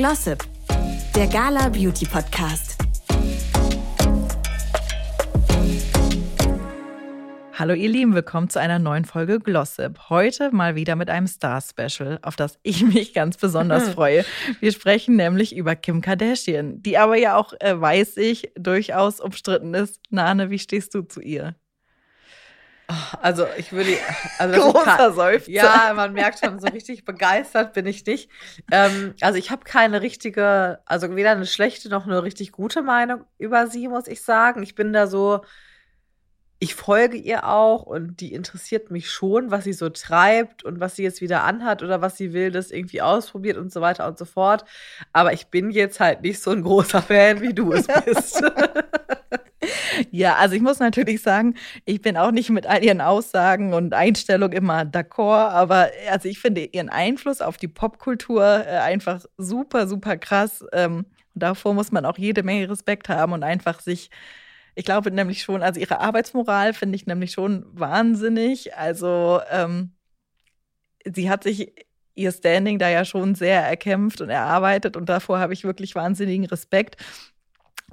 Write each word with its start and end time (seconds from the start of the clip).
Glossip, 0.00 0.42
der 1.14 1.26
Gala 1.26 1.68
Beauty 1.68 2.06
Podcast. 2.06 2.78
Hallo 7.52 7.74
ihr 7.74 7.90
Lieben, 7.90 8.14
willkommen 8.14 8.48
zu 8.48 8.58
einer 8.58 8.78
neuen 8.78 9.04
Folge 9.04 9.40
Glossip. 9.40 10.08
Heute 10.08 10.52
mal 10.52 10.74
wieder 10.74 10.96
mit 10.96 11.10
einem 11.10 11.26
Star-Special, 11.26 12.18
auf 12.22 12.34
das 12.34 12.58
ich 12.62 12.82
mich 12.94 13.12
ganz 13.12 13.36
besonders 13.36 13.88
freue. 13.92 14.24
Wir 14.60 14.72
sprechen 14.72 15.16
nämlich 15.16 15.54
über 15.54 15.76
Kim 15.76 16.00
Kardashian, 16.00 16.82
die 16.82 16.96
aber 16.96 17.18
ja 17.18 17.36
auch, 17.36 17.52
äh, 17.60 17.78
weiß 17.78 18.16
ich, 18.16 18.52
durchaus 18.58 19.20
umstritten 19.20 19.74
ist. 19.74 20.00
Nane, 20.08 20.48
wie 20.48 20.58
stehst 20.58 20.94
du 20.94 21.02
zu 21.02 21.20
ihr? 21.20 21.56
Also 23.20 23.46
ich 23.56 23.72
würde, 23.72 23.96
also 24.38 24.72
Großer 24.72 25.12
Seufzer. 25.12 25.50
Ja, 25.50 25.92
man 25.94 26.12
merkt 26.12 26.40
schon, 26.44 26.58
so 26.58 26.68
richtig 26.68 27.04
begeistert 27.04 27.72
bin 27.72 27.86
ich 27.86 28.04
nicht. 28.06 28.30
Ähm, 28.70 29.14
also 29.20 29.38
ich 29.38 29.50
habe 29.50 29.64
keine 29.64 30.02
richtige, 30.02 30.80
also 30.86 31.14
weder 31.14 31.32
eine 31.32 31.46
schlechte 31.46 31.88
noch 31.88 32.06
eine 32.06 32.22
richtig 32.22 32.52
gute 32.52 32.82
Meinung 32.82 33.24
über 33.38 33.66
sie, 33.66 33.88
muss 33.88 34.06
ich 34.06 34.22
sagen. 34.22 34.62
Ich 34.62 34.74
bin 34.74 34.92
da 34.92 35.06
so, 35.06 35.42
ich 36.58 36.74
folge 36.74 37.16
ihr 37.16 37.46
auch 37.48 37.82
und 37.82 38.20
die 38.20 38.34
interessiert 38.34 38.90
mich 38.90 39.10
schon, 39.10 39.50
was 39.50 39.64
sie 39.64 39.72
so 39.72 39.88
treibt 39.88 40.62
und 40.62 40.78
was 40.78 40.96
sie 40.96 41.02
jetzt 41.02 41.20
wieder 41.20 41.42
anhat 41.44 41.82
oder 41.82 42.02
was 42.02 42.16
sie 42.16 42.32
will, 42.32 42.50
das 42.50 42.70
irgendwie 42.70 43.02
ausprobiert 43.02 43.56
und 43.56 43.72
so 43.72 43.80
weiter 43.80 44.06
und 44.06 44.18
so 44.18 44.26
fort. 44.26 44.64
Aber 45.12 45.32
ich 45.32 45.46
bin 45.46 45.70
jetzt 45.70 46.00
halt 46.00 46.22
nicht 46.22 46.40
so 46.40 46.50
ein 46.50 46.62
großer 46.62 47.02
Fan, 47.02 47.40
wie 47.40 47.54
du 47.54 47.72
es 47.72 47.86
bist. 47.86 48.42
Ja, 50.10 50.36
also 50.36 50.54
ich 50.54 50.62
muss 50.62 50.78
natürlich 50.78 51.22
sagen, 51.22 51.54
ich 51.84 52.00
bin 52.00 52.16
auch 52.16 52.30
nicht 52.30 52.50
mit 52.50 52.66
all 52.66 52.84
ihren 52.84 53.00
Aussagen 53.00 53.72
und 53.74 53.94
Einstellungen 53.94 54.56
immer 54.56 54.82
d'accord, 54.82 55.50
aber 55.50 55.90
also 56.10 56.28
ich 56.28 56.38
finde 56.38 56.64
ihren 56.64 56.88
Einfluss 56.88 57.40
auf 57.40 57.56
die 57.56 57.68
Popkultur 57.68 58.42
äh, 58.66 58.78
einfach 58.78 59.24
super, 59.36 59.86
super 59.86 60.16
krass. 60.16 60.64
Ähm, 60.72 61.06
davor 61.34 61.74
muss 61.74 61.92
man 61.92 62.04
auch 62.04 62.18
jede 62.18 62.42
Menge 62.42 62.68
Respekt 62.68 63.08
haben 63.08 63.32
und 63.32 63.42
einfach 63.42 63.80
sich 63.80 64.10
ich 64.76 64.84
glaube 64.84 65.10
nämlich 65.10 65.42
schon, 65.42 65.62
also 65.62 65.80
ihre 65.80 66.00
Arbeitsmoral 66.00 66.72
finde 66.74 66.96
ich 66.96 67.06
nämlich 67.06 67.32
schon 67.32 67.66
wahnsinnig. 67.72 68.76
Also 68.76 69.40
ähm, 69.50 69.92
sie 71.04 71.30
hat 71.30 71.42
sich 71.44 71.72
ihr 72.14 72.32
Standing 72.32 72.78
da 72.78 72.88
ja 72.88 73.04
schon 73.04 73.34
sehr 73.34 73.62
erkämpft 73.62 74.20
und 74.20 74.30
erarbeitet 74.30 74.96
und 74.96 75.08
davor 75.08 75.38
habe 75.38 75.52
ich 75.52 75.64
wirklich 75.64 75.94
wahnsinnigen 75.94 76.46
Respekt. 76.46 76.96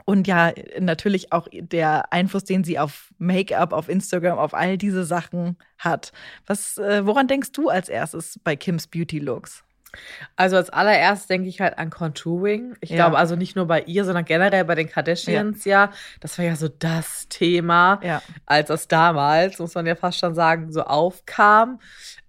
Und 0.06 0.28
ja, 0.28 0.54
natürlich 0.80 1.32
auch 1.32 1.48
der 1.52 2.12
Einfluss, 2.14 2.44
den 2.44 2.64
sie 2.64 2.80
auf 2.80 3.14
Make-up, 3.18 3.74
auf 3.74 3.90
Instagram, 3.90 4.38
auf 4.38 4.54
all 4.54 4.78
diese 4.78 5.04
Sachen 5.04 5.58
hat. 5.78 6.12
Was, 6.46 6.78
äh, 6.78 7.06
woran 7.06 7.28
denkst 7.28 7.52
du 7.52 7.70
als 7.70 7.90
erstes 7.90 8.40
bei 8.44 8.56
Kims 8.56 8.88
Beauty 8.88 9.20
Looks? 9.20 9.64
Also 10.36 10.58
als 10.58 10.70
allererstes 10.70 11.28
denke 11.28 11.48
ich 11.48 11.62
halt 11.62 11.78
an 11.78 11.90
Contouring. 11.90 12.76
Ich 12.82 12.90
ja. 12.90 12.98
glaube 12.98 13.18
also 13.18 13.36
nicht 13.36 13.56
nur 13.56 13.66
bei 13.66 13.82
ihr, 13.84 14.06
sondern 14.06 14.26
generell 14.26 14.66
bei 14.66 14.76
den 14.76 14.90
Kardashians 14.90 15.66
ja. 15.66 15.86
ja. 15.86 15.92
Das 16.20 16.38
war 16.38 16.46
ja 16.46 16.56
so 16.56 16.68
das 16.68 17.28
Thema, 17.30 18.00
ja. 18.04 18.22
als 18.46 18.70
es 18.70 18.88
damals, 18.88 19.60
muss 19.60 19.76
man 19.76 19.86
ja 19.86 19.96
fast 19.96 20.20
schon 20.20 20.36
sagen, 20.36 20.72
so 20.72 20.84
aufkam. 20.84 21.80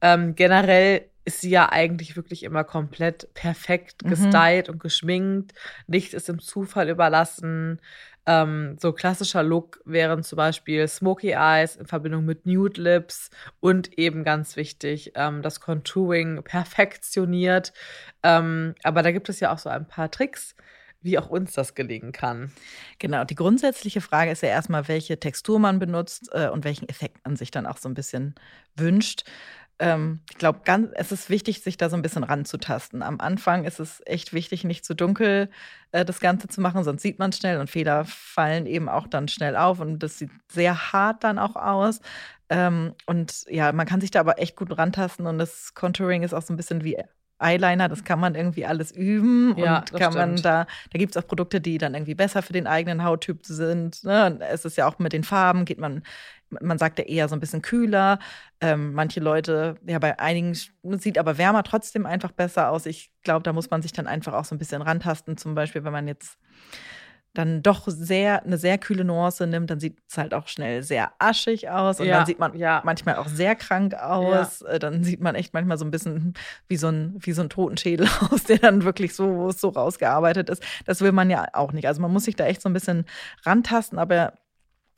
Ähm, 0.00 0.34
generell 0.34 1.08
ist 1.28 1.42
sie 1.42 1.50
ja 1.50 1.70
eigentlich 1.70 2.16
wirklich 2.16 2.42
immer 2.42 2.64
komplett 2.64 3.28
perfekt 3.34 4.02
mhm. 4.02 4.08
gestylt 4.08 4.68
mhm. 4.68 4.74
und 4.74 4.80
geschminkt. 4.80 5.52
Nichts 5.86 6.14
ist 6.14 6.30
im 6.30 6.38
Zufall 6.40 6.88
überlassen. 6.88 7.82
Ähm, 8.24 8.76
so 8.80 8.94
klassischer 8.94 9.42
Look 9.42 9.82
wären 9.84 10.22
zum 10.22 10.36
Beispiel 10.36 10.88
Smoky 10.88 11.32
Eyes 11.32 11.76
in 11.76 11.86
Verbindung 11.86 12.24
mit 12.24 12.46
Nude 12.46 12.80
Lips 12.80 13.28
und 13.60 13.98
eben 13.98 14.24
ganz 14.24 14.56
wichtig, 14.56 15.12
ähm, 15.16 15.42
das 15.42 15.60
Contouring 15.60 16.42
perfektioniert. 16.44 17.74
Ähm, 18.22 18.74
aber 18.82 19.02
da 19.02 19.12
gibt 19.12 19.28
es 19.28 19.38
ja 19.40 19.52
auch 19.52 19.58
so 19.58 19.68
ein 19.68 19.86
paar 19.86 20.10
Tricks, 20.10 20.56
wie 21.02 21.18
auch 21.18 21.28
uns 21.28 21.52
das 21.52 21.74
gelingen 21.74 22.12
kann. 22.12 22.52
Genau, 22.98 23.24
die 23.24 23.34
grundsätzliche 23.34 24.00
Frage 24.00 24.30
ist 24.30 24.42
ja 24.42 24.48
erstmal, 24.48 24.88
welche 24.88 25.20
Textur 25.20 25.58
man 25.58 25.78
benutzt 25.78 26.30
äh, 26.32 26.48
und 26.48 26.64
welchen 26.64 26.88
Effekt 26.88 27.22
man 27.26 27.36
sich 27.36 27.50
dann 27.50 27.66
auch 27.66 27.76
so 27.76 27.88
ein 27.88 27.94
bisschen 27.94 28.34
wünscht 28.76 29.24
ähm, 29.78 30.20
ich 30.30 30.38
glaube, 30.38 30.60
es 30.94 31.12
ist 31.12 31.30
wichtig, 31.30 31.62
sich 31.62 31.76
da 31.76 31.88
so 31.88 31.96
ein 31.96 32.02
bisschen 32.02 32.24
ranzutasten. 32.24 33.02
Am 33.02 33.20
Anfang 33.20 33.64
ist 33.64 33.78
es 33.80 34.02
echt 34.06 34.32
wichtig, 34.32 34.64
nicht 34.64 34.84
zu 34.84 34.94
dunkel 34.94 35.50
äh, 35.92 36.04
das 36.04 36.20
Ganze 36.20 36.48
zu 36.48 36.60
machen, 36.60 36.84
sonst 36.84 37.02
sieht 37.02 37.18
man 37.18 37.32
schnell 37.32 37.60
und 37.60 37.70
Fehler 37.70 38.04
fallen 38.04 38.66
eben 38.66 38.88
auch 38.88 39.06
dann 39.06 39.28
schnell 39.28 39.56
auf 39.56 39.80
und 39.80 40.00
das 40.00 40.18
sieht 40.18 40.30
sehr 40.48 40.92
hart 40.92 41.24
dann 41.24 41.38
auch 41.38 41.56
aus. 41.56 42.00
Ähm, 42.48 42.94
und 43.06 43.44
ja, 43.48 43.72
man 43.72 43.86
kann 43.86 44.00
sich 44.00 44.10
da 44.10 44.20
aber 44.20 44.38
echt 44.40 44.56
gut 44.56 44.76
rantasten 44.76 45.26
und 45.26 45.38
das 45.38 45.74
Contouring 45.74 46.22
ist 46.22 46.34
auch 46.34 46.42
so 46.42 46.52
ein 46.52 46.56
bisschen 46.56 46.82
wie 46.84 46.96
Eyeliner, 47.40 47.88
das 47.88 48.04
kann 48.04 48.20
man 48.20 48.34
irgendwie 48.34 48.66
alles 48.66 48.90
üben 48.90 49.56
ja, 49.56 49.78
und 49.78 49.92
kann 49.92 50.14
man 50.14 50.36
da, 50.36 50.66
da 50.92 50.98
gibt 50.98 51.14
es 51.14 51.22
auch 51.22 51.26
Produkte, 51.26 51.60
die 51.60 51.78
dann 51.78 51.94
irgendwie 51.94 52.14
besser 52.14 52.42
für 52.42 52.52
den 52.52 52.66
eigenen 52.66 53.04
Hauttyp 53.04 53.46
sind. 53.46 54.02
Ne? 54.04 54.26
Und 54.26 54.40
es 54.40 54.64
ist 54.64 54.76
ja 54.76 54.86
auch 54.88 54.98
mit 54.98 55.12
den 55.12 55.24
Farben, 55.24 55.64
geht 55.64 55.78
man 55.78 56.02
man 56.60 56.78
sagt 56.78 56.98
ja 56.98 57.04
eher 57.04 57.28
so 57.28 57.36
ein 57.36 57.40
bisschen 57.40 57.62
kühler. 57.62 58.18
Ähm, 58.60 58.92
manche 58.92 59.20
Leute, 59.20 59.76
ja, 59.86 59.98
bei 59.98 60.18
einigen 60.18 60.54
sieht 60.54 61.18
aber 61.18 61.38
wärmer 61.38 61.62
trotzdem 61.62 62.06
einfach 62.06 62.32
besser 62.32 62.70
aus. 62.70 62.86
Ich 62.86 63.12
glaube, 63.22 63.42
da 63.42 63.52
muss 63.52 63.70
man 63.70 63.82
sich 63.82 63.92
dann 63.92 64.06
einfach 64.06 64.32
auch 64.34 64.44
so 64.44 64.54
ein 64.54 64.58
bisschen 64.58 64.82
rantasten. 64.82 65.36
Zum 65.36 65.54
Beispiel, 65.54 65.84
wenn 65.84 65.92
man 65.92 66.08
jetzt 66.08 66.38
dann 67.34 67.62
doch 67.62 67.84
sehr 67.86 68.44
eine 68.44 68.58
sehr 68.58 68.78
kühle 68.78 69.04
Nuance 69.04 69.46
nimmt, 69.46 69.70
dann 69.70 69.80
sieht 69.80 69.98
es 70.08 70.18
halt 70.18 70.34
auch 70.34 70.48
schnell 70.48 70.82
sehr 70.82 71.12
aschig 71.18 71.68
aus 71.70 72.00
und 72.00 72.06
ja, 72.06 72.18
dann 72.18 72.26
sieht 72.26 72.38
man 72.38 72.56
ja. 72.56 72.82
manchmal 72.84 73.16
auch 73.16 73.28
sehr 73.28 73.54
krank 73.54 73.94
aus. 73.94 74.60
Ja. 74.60 74.68
Äh, 74.68 74.78
dann 74.78 75.04
sieht 75.04 75.20
man 75.20 75.34
echt 75.34 75.54
manchmal 75.54 75.78
so 75.78 75.84
ein 75.84 75.90
bisschen 75.90 76.34
wie 76.68 76.76
so 76.76 76.88
ein 76.88 77.16
wie 77.20 77.32
so 77.32 77.42
ein 77.42 77.50
Totenschädel 77.50 78.08
aus, 78.30 78.44
der 78.44 78.58
dann 78.58 78.84
wirklich 78.84 79.14
so 79.14 79.50
so 79.50 79.68
rausgearbeitet 79.68 80.50
ist. 80.50 80.62
Das 80.84 81.00
will 81.00 81.12
man 81.12 81.30
ja 81.30 81.46
auch 81.52 81.72
nicht. 81.72 81.86
Also 81.86 82.00
man 82.00 82.12
muss 82.12 82.24
sich 82.24 82.36
da 82.36 82.46
echt 82.46 82.62
so 82.62 82.68
ein 82.68 82.74
bisschen 82.74 83.04
rantasten, 83.44 83.98
aber 83.98 84.32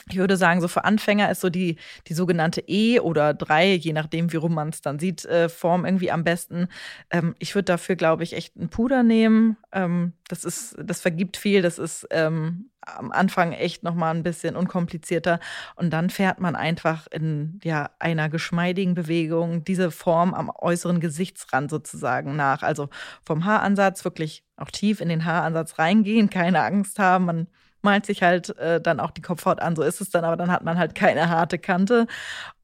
ich 0.09 0.17
würde 0.17 0.37
sagen, 0.37 0.61
so 0.61 0.69
für 0.69 0.85
Anfänger 0.85 1.31
ist 1.31 1.41
so 1.41 1.51
die, 1.51 1.77
die 2.07 2.15
sogenannte 2.15 2.63
E 2.67 3.01
oder 3.01 3.35
3, 3.35 3.75
je 3.75 3.93
nachdem, 3.93 4.33
wie 4.33 4.37
rum 4.37 4.55
man 4.55 4.71
es 4.71 4.81
dann 4.81 4.99
sieht, 4.99 5.25
äh, 5.25 5.49
Form 5.49 5.85
irgendwie 5.85 6.11
am 6.11 6.25
besten. 6.25 6.69
Ähm, 7.11 7.35
ich 7.39 7.55
würde 7.55 7.67
dafür, 7.67 7.97
glaube 7.97 8.23
ich, 8.23 8.35
echt 8.35 8.57
ein 8.57 8.69
Puder 8.69 9.03
nehmen. 9.03 9.57
Ähm, 9.73 10.15
das 10.29 10.45
ist, 10.45 10.77
das 10.83 11.01
vergibt 11.01 11.37
viel, 11.37 11.63
das 11.63 11.79
ist 11.79 12.07
ähm, 12.11 12.71
am 12.81 13.13
Anfang 13.13 13.53
echt 13.53 13.83
nochmal 13.83 14.15
ein 14.15 14.23
bisschen 14.23 14.57
unkomplizierter. 14.57 15.41
Und 15.77 15.91
dann 15.91 16.11
fährt 16.11 16.41
man 16.41 16.57
einfach 16.57 17.07
in 17.09 17.61
ja, 17.63 17.91
einer 17.99 18.29
geschmeidigen 18.29 18.95
Bewegung 18.95 19.65
diese 19.65 19.91
Form 19.91 20.35
am 20.35 20.51
äußeren 20.51 21.01
Gesichtsrand 21.01 21.71
sozusagen 21.71 22.37
nach. 22.37 22.63
Also 22.63 22.89
vom 23.25 23.45
Haaransatz 23.45 24.05
wirklich 24.05 24.45
auch 24.57 24.71
tief 24.71 25.01
in 25.01 25.09
den 25.09 25.25
Haaransatz 25.25 25.79
reingehen, 25.79 26.31
keine 26.31 26.63
Angst 26.63 26.99
haben. 26.99 27.25
Man 27.27 27.47
malt 27.83 28.07
sich 28.07 28.23
halt 28.23 28.57
äh, 28.59 28.81
dann 28.81 29.01
auch 29.01 29.11
die 29.11 29.23
Kopfhaut 29.23 29.61
an. 29.61 29.77
So 29.77 29.83
ist 29.83 30.01
es 30.01 30.11
dann, 30.11 30.25
aber 30.25 30.37
dann 30.37 30.51
hat 30.51 30.65
man 30.65 30.79
halt 30.79 30.95
keine 30.95 31.29
harte 31.29 31.59
Kante. 31.59 32.07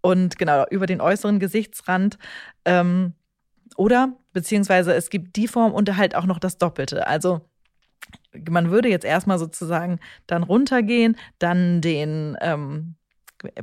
Und 0.00 0.38
genau, 0.38 0.65
über 0.71 0.87
den 0.87 1.00
äußeren 1.00 1.38
Gesichtsrand. 1.38 2.19
Ähm, 2.65 3.15
oder 3.76 4.16
beziehungsweise 4.32 4.94
es 4.94 5.10
gibt 5.10 5.37
die 5.37 5.49
Form 5.49 5.72
und 5.72 5.97
halt 5.97 6.15
auch 6.15 6.26
noch 6.26 6.38
das 6.38 6.59
Doppelte. 6.59 7.06
Also 7.06 7.43
man 8.49 8.71
würde 8.71 8.88
jetzt 8.88 9.05
erstmal 9.05 9.38
sozusagen 9.38 9.99
dann 10.26 10.43
runtergehen, 10.43 11.16
dann 11.38 11.81
den 11.81 12.37
ähm, 12.41 12.97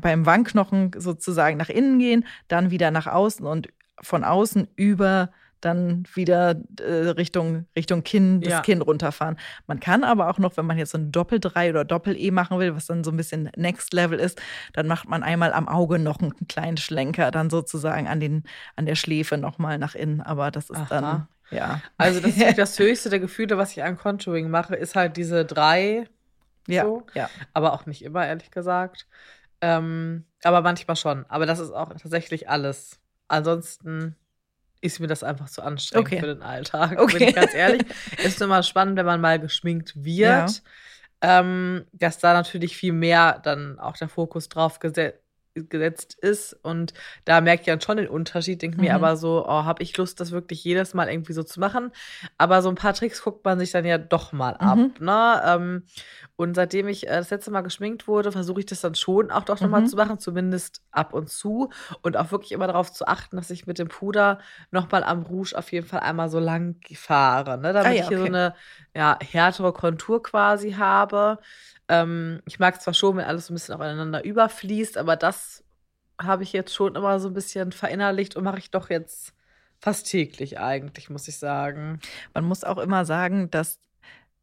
beim 0.02 0.26
Wangenknochen 0.26 0.92
sozusagen 0.98 1.58
nach 1.58 1.70
innen 1.70 2.00
gehen, 2.00 2.26
dann 2.48 2.72
wieder 2.72 2.92
nach 2.92 3.08
außen 3.08 3.46
und 3.46 3.70
von 4.02 4.24
außen 4.24 4.68
über 4.76 5.32
dann 5.66 6.04
wieder 6.14 6.56
äh, 6.80 7.10
Richtung, 7.10 7.66
Richtung 7.76 8.04
Kinn, 8.04 8.42
das 8.42 8.52
ja. 8.52 8.62
Kinn 8.62 8.82
runterfahren. 8.82 9.38
Man 9.68 9.80
kann 9.80 10.04
aber 10.04 10.30
auch 10.30 10.38
noch, 10.38 10.58
wenn 10.58 10.66
man 10.66 10.78
jetzt 10.78 10.92
so 10.92 10.98
ein 10.98 11.12
Doppel-3 11.12 11.70
oder 11.70 11.86
Doppel-E 11.86 12.32
machen 12.32 12.60
will, 12.60 12.76
was 12.76 12.88
dann 12.88 13.04
so 13.04 13.12
ein 13.12 13.18
bisschen 13.18 13.50
Next 13.56 13.94
Level 13.94 14.20
ist, 14.20 14.42
dann 14.74 14.88
macht 14.88 15.08
man 15.08 15.24
einmal 15.24 15.54
am 15.54 15.68
Auge 15.68 16.00
noch 16.00 16.20
einen 16.20 16.34
kleinen 16.48 16.78
Schlenker, 16.78 17.32
dann 17.32 17.50
sozusagen 17.50 18.08
an, 18.08 18.20
den, 18.20 18.44
an 18.76 18.86
der 18.86 18.96
Schläfe 18.96 19.38
nochmal 19.38 19.78
nach 19.78 19.96
innen. 19.96 20.22
Aber 20.22 20.52
das 20.52 20.70
ist 20.70 20.78
Aha. 20.78 20.88
dann, 20.90 21.28
ja. 21.50 21.82
Also 21.98 22.20
das 22.20 22.36
ist 22.38 22.58
das 22.58 22.80
höchste 22.80 23.10
der 23.10 23.20
Gefühle, 23.20 23.58
was 23.58 23.72
ich 23.72 23.84
an 23.84 23.98
Contouring 23.98 24.50
mache, 24.50 24.76
ist 24.76 24.96
halt 24.96 25.18
diese 25.18 25.46
drei. 25.46 26.06
Ja, 26.68 26.84
so. 26.84 27.06
ja. 27.14 27.30
Aber 27.54 27.74
auch 27.74 27.86
nicht 27.86 28.04
immer, 28.04 28.26
ehrlich 28.26 28.52
gesagt. 28.52 29.08
Ähm, 29.62 30.26
aber 30.44 30.62
manchmal 30.62 30.96
schon. 30.96 31.26
Aber 31.30 31.46
das 31.46 31.60
ist 31.60 31.72
auch 31.72 31.90
tatsächlich 31.90 32.50
alles. 32.50 33.00
Ansonsten 33.28 34.16
ist 34.84 35.00
mir 35.00 35.08
das 35.08 35.24
einfach 35.24 35.50
zu 35.50 35.62
anstrengend 35.62 36.08
okay. 36.08 36.20
für 36.20 36.28
den 36.28 36.44
Alltag. 36.44 37.00
Okay. 37.00 37.18
Bin 37.18 37.28
ich 37.30 37.36
ganz 37.36 37.54
ehrlich. 37.54 37.84
ist 38.24 38.42
immer 38.42 38.64
spannend, 38.64 38.98
wenn 38.98 39.06
man 39.06 39.22
mal 39.22 39.40
geschminkt 39.40 39.94
wird. 39.96 40.62
Ja. 41.22 41.40
Ähm, 41.40 41.86
dass 41.94 42.20
da 42.20 42.34
natürlich 42.34 42.76
viel 42.76 42.92
mehr 42.92 43.40
dann 43.42 43.80
auch 43.80 43.96
der 43.96 44.10
Fokus 44.10 44.50
drauf 44.50 44.80
gesetzt 44.80 45.23
gesetzt 45.56 46.18
ist. 46.20 46.54
Und 46.64 46.94
da 47.26 47.42
merke 47.42 47.62
ich 47.62 47.68
dann 47.68 47.82
schon 47.82 47.98
den 47.98 48.08
Unterschied, 48.08 48.62
denke 48.62 48.78
mhm. 48.78 48.84
mir 48.84 48.96
aber 48.96 49.16
so, 49.18 49.46
oh, 49.46 49.64
habe 49.64 49.84
ich 49.84 49.96
Lust, 49.98 50.20
das 50.20 50.32
wirklich 50.32 50.64
jedes 50.64 50.94
Mal 50.94 51.10
irgendwie 51.10 51.34
so 51.34 51.44
zu 51.44 51.60
machen. 51.60 51.92
Aber 52.38 52.62
so 52.62 52.70
ein 52.70 52.76
paar 52.76 52.94
Tricks 52.94 53.22
guckt 53.24 53.46
man 53.46 53.60
sich 53.60 53.72
dann 53.72 53.86
ja 53.86 53.98
doch 53.98 54.32
mal 54.32 54.56
ab. 54.56 54.78
Mhm. 54.78 54.94
Ne? 55.00 55.42
Ähm, 55.46 55.84
und 56.36 56.56
seitdem 56.56 56.88
ich 56.88 57.08
äh, 57.08 57.12
das 57.12 57.30
letzte 57.30 57.52
Mal 57.52 57.62
geschminkt 57.62 58.08
wurde, 58.08 58.32
versuche 58.32 58.62
ich 58.62 58.66
das 58.66 58.82
dann 58.82 58.96
schon 58.96 59.32
auch 59.32 59.44
doch 59.44 59.62
nochmal 59.62 59.82
mhm. 59.82 59.88
zu 59.88 59.96
machen, 59.96 60.20
zumindest 60.20 60.82
ab 60.92 61.14
und 61.14 61.30
zu. 61.30 61.70
Und 62.02 62.18
auch 62.18 62.32
wirklich 62.32 62.52
immer 62.52 62.68
darauf 62.68 62.92
zu 62.92 63.08
achten, 63.08 63.36
dass 63.36 63.50
ich 63.50 63.68
mit 63.68 63.80
dem 63.80 63.88
Puder 63.88 64.40
nochmal 64.72 65.04
am 65.04 65.24
Rouge 65.24 65.54
auf 65.56 65.72
jeden 65.72 65.88
Fall 65.88 66.00
einmal 66.00 66.30
so 66.30 66.40
lang 66.40 66.78
fahre. 66.96 67.58
Ne? 67.58 67.74
Damit 67.74 67.92
ah, 67.92 67.94
ja, 67.94 68.02
ich 68.02 68.08
hier 68.08 68.20
okay. 68.20 68.28
so 68.28 68.34
eine 68.34 68.56
ja, 68.96 69.18
härtere 69.22 69.74
Kontur 69.74 70.24
quasi 70.24 70.72
habe. 70.74 71.40
Ähm, 71.94 72.42
ich 72.46 72.60
mag 72.60 72.76
es 72.76 72.82
zwar 72.82 72.94
schon, 72.94 73.18
wenn 73.18 73.26
alles 73.26 73.48
so 73.48 73.54
ein 73.54 73.56
bisschen 73.56 73.76
aufeinander 73.76 74.24
überfließt, 74.24 74.98
aber 74.98 75.16
das 75.16 75.64
habe 76.22 76.44
ich 76.44 76.54
jetzt 76.54 76.74
schon 76.74 76.96
immer 76.96 77.20
so 77.20 77.30
ein 77.30 77.34
bisschen 77.34 77.72
verinnerlicht 77.72 78.36
und 78.36 78.44
mache 78.44 78.60
ich 78.60 78.72
doch 78.72 78.90
jetzt 78.90 79.34
fast 79.80 80.08
täglich 80.10 80.60
eigentlich, 80.60 81.10
muss 81.10 81.28
ich 81.28 81.38
sagen. 81.38 82.00
Man 82.34 82.46
muss 82.46 82.64
auch 82.64 82.78
immer 82.78 83.06
sagen, 83.06 83.52
dass 83.52 83.80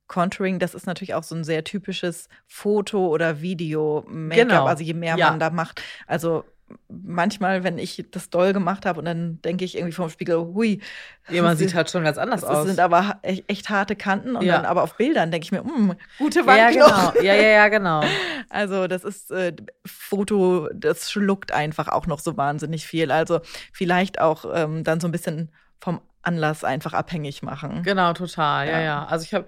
Contouring, 0.06 0.58
das 0.58 0.74
ist 0.74 0.86
natürlich 0.86 1.14
auch 1.14 1.22
so 1.22 1.34
ein 1.34 1.44
sehr 1.44 1.64
typisches 1.64 2.28
Foto- 2.46 3.08
oder 3.08 3.40
Video-Make-up. 3.40 4.48
Genau. 4.48 4.66
Also 4.66 4.82
je 4.82 4.94
mehr 4.94 5.16
ja. 5.16 5.30
man 5.30 5.38
da 5.38 5.50
macht. 5.50 5.80
Also 6.06 6.44
manchmal, 6.88 7.64
wenn 7.64 7.78
ich 7.78 8.04
das 8.10 8.30
doll 8.30 8.52
gemacht 8.52 8.86
habe 8.86 8.98
und 8.98 9.04
dann 9.04 9.40
denke 9.42 9.64
ich 9.64 9.76
irgendwie 9.76 9.92
vom 9.92 10.10
Spiegel, 10.10 10.38
hui. 10.38 10.80
Ja, 11.28 11.42
man 11.42 11.56
sieht 11.58 11.74
halt 11.74 11.90
schon 11.90 12.04
ganz 12.04 12.18
anders 12.18 12.42
das 12.42 12.50
aus. 12.50 12.56
Das 12.58 12.66
sind 12.66 12.80
aber 12.80 13.18
echt, 13.22 13.44
echt 13.48 13.68
harte 13.68 13.96
Kanten 13.96 14.36
und 14.36 14.44
ja. 14.44 14.56
dann 14.56 14.66
aber 14.66 14.82
auf 14.82 14.96
Bildern 14.96 15.30
denke 15.30 15.44
ich 15.44 15.52
mir, 15.52 15.62
mh, 15.62 15.74
hm, 15.74 15.94
gute 16.18 16.46
Wangen. 16.46 16.58
Ja, 16.58 16.70
genau. 16.70 17.22
Ja, 17.22 17.34
ja, 17.34 17.48
ja, 17.48 17.68
genau. 17.68 18.02
Also 18.52 18.88
das 18.88 19.04
ist 19.04 19.30
äh, 19.30 19.54
Foto, 19.86 20.68
das 20.74 21.08
schluckt 21.08 21.52
einfach 21.52 21.86
auch 21.86 22.08
noch 22.08 22.18
so 22.18 22.36
wahnsinnig 22.36 22.84
viel. 22.84 23.12
Also 23.12 23.40
vielleicht 23.72 24.20
auch 24.20 24.44
ähm, 24.52 24.82
dann 24.82 24.98
so 24.98 25.06
ein 25.06 25.12
bisschen 25.12 25.52
vom 25.78 26.00
Anlass 26.22 26.64
einfach 26.64 26.92
abhängig 26.92 27.42
machen. 27.42 27.82
Genau, 27.84 28.12
total. 28.12 28.66
Ja, 28.66 28.72
ja. 28.72 28.80
ja. 28.80 29.04
Also 29.04 29.24
ich 29.24 29.34
habe 29.34 29.46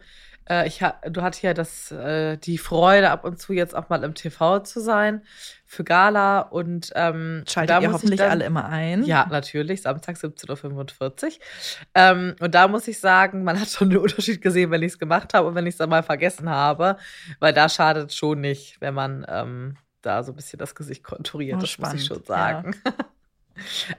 äh, 0.49 0.67
ich 0.67 0.83
ha 0.83 0.95
du 1.09 1.23
hattest 1.23 1.43
ja 1.43 1.55
das, 1.55 1.91
äh, 1.93 2.37
die 2.37 2.59
Freude, 2.59 3.11
ab 3.11 3.25
und 3.25 3.39
zu 3.39 3.53
jetzt 3.53 3.75
auch 3.75 3.89
mal 3.89 4.03
im 4.05 4.15
TV 4.15 4.61
zu 4.61 4.81
sein 4.81 5.23
für 5.67 5.85
Gala 5.85 6.41
und 6.41 6.93
ähm, 6.95 7.45
schaltet 7.49 7.81
ihr 7.81 7.93
hoffentlich 7.93 8.21
dann, 8.21 8.31
alle 8.31 8.45
immer 8.45 8.67
ein. 8.67 9.05
Ja, 9.05 9.27
natürlich, 9.31 9.83
Samstag 9.83 10.17
17.45 10.17 11.25
Uhr. 11.25 11.33
Ähm, 11.95 12.37
und 12.41 12.55
da 12.55 12.69
muss 12.69 12.89
ich 12.89 13.01
sagen, 13.01 13.45
man 13.45 13.61
hat 13.61 13.69
schon 13.69 13.91
den 13.91 13.99
Unterschied 13.99 14.43
gesehen, 14.43 14.71
wenn 14.71 14.83
ich 14.83 14.93
es 14.93 14.99
gemacht 14.99 15.35
habe 15.35 15.49
und 15.49 15.55
wenn 15.55 15.67
ich 15.67 15.75
es 15.75 15.79
dann 15.79 15.91
mal 15.91 16.03
vergessen 16.03 16.51
habe, 16.51 16.97
weil 17.41 17.53
da 17.53 17.69
schadet 17.69 18.11
es 18.11 18.17
schon 18.17 18.41
nicht, 18.41 18.81
wenn 18.81 18.95
man 18.95 19.25
ähm, 19.29 19.77
da 20.03 20.23
so 20.23 20.33
ein 20.33 20.37
bisschen 20.37 20.59
das 20.59 20.75
Gesicht 20.75 21.05
konturiert, 21.05 21.59
oh, 21.59 21.61
das 21.61 21.71
spannend. 21.71 21.95
muss 21.95 22.03
ich 22.03 22.09
schon 22.09 22.25
sagen. 22.25 22.77
Ja. 22.85 22.93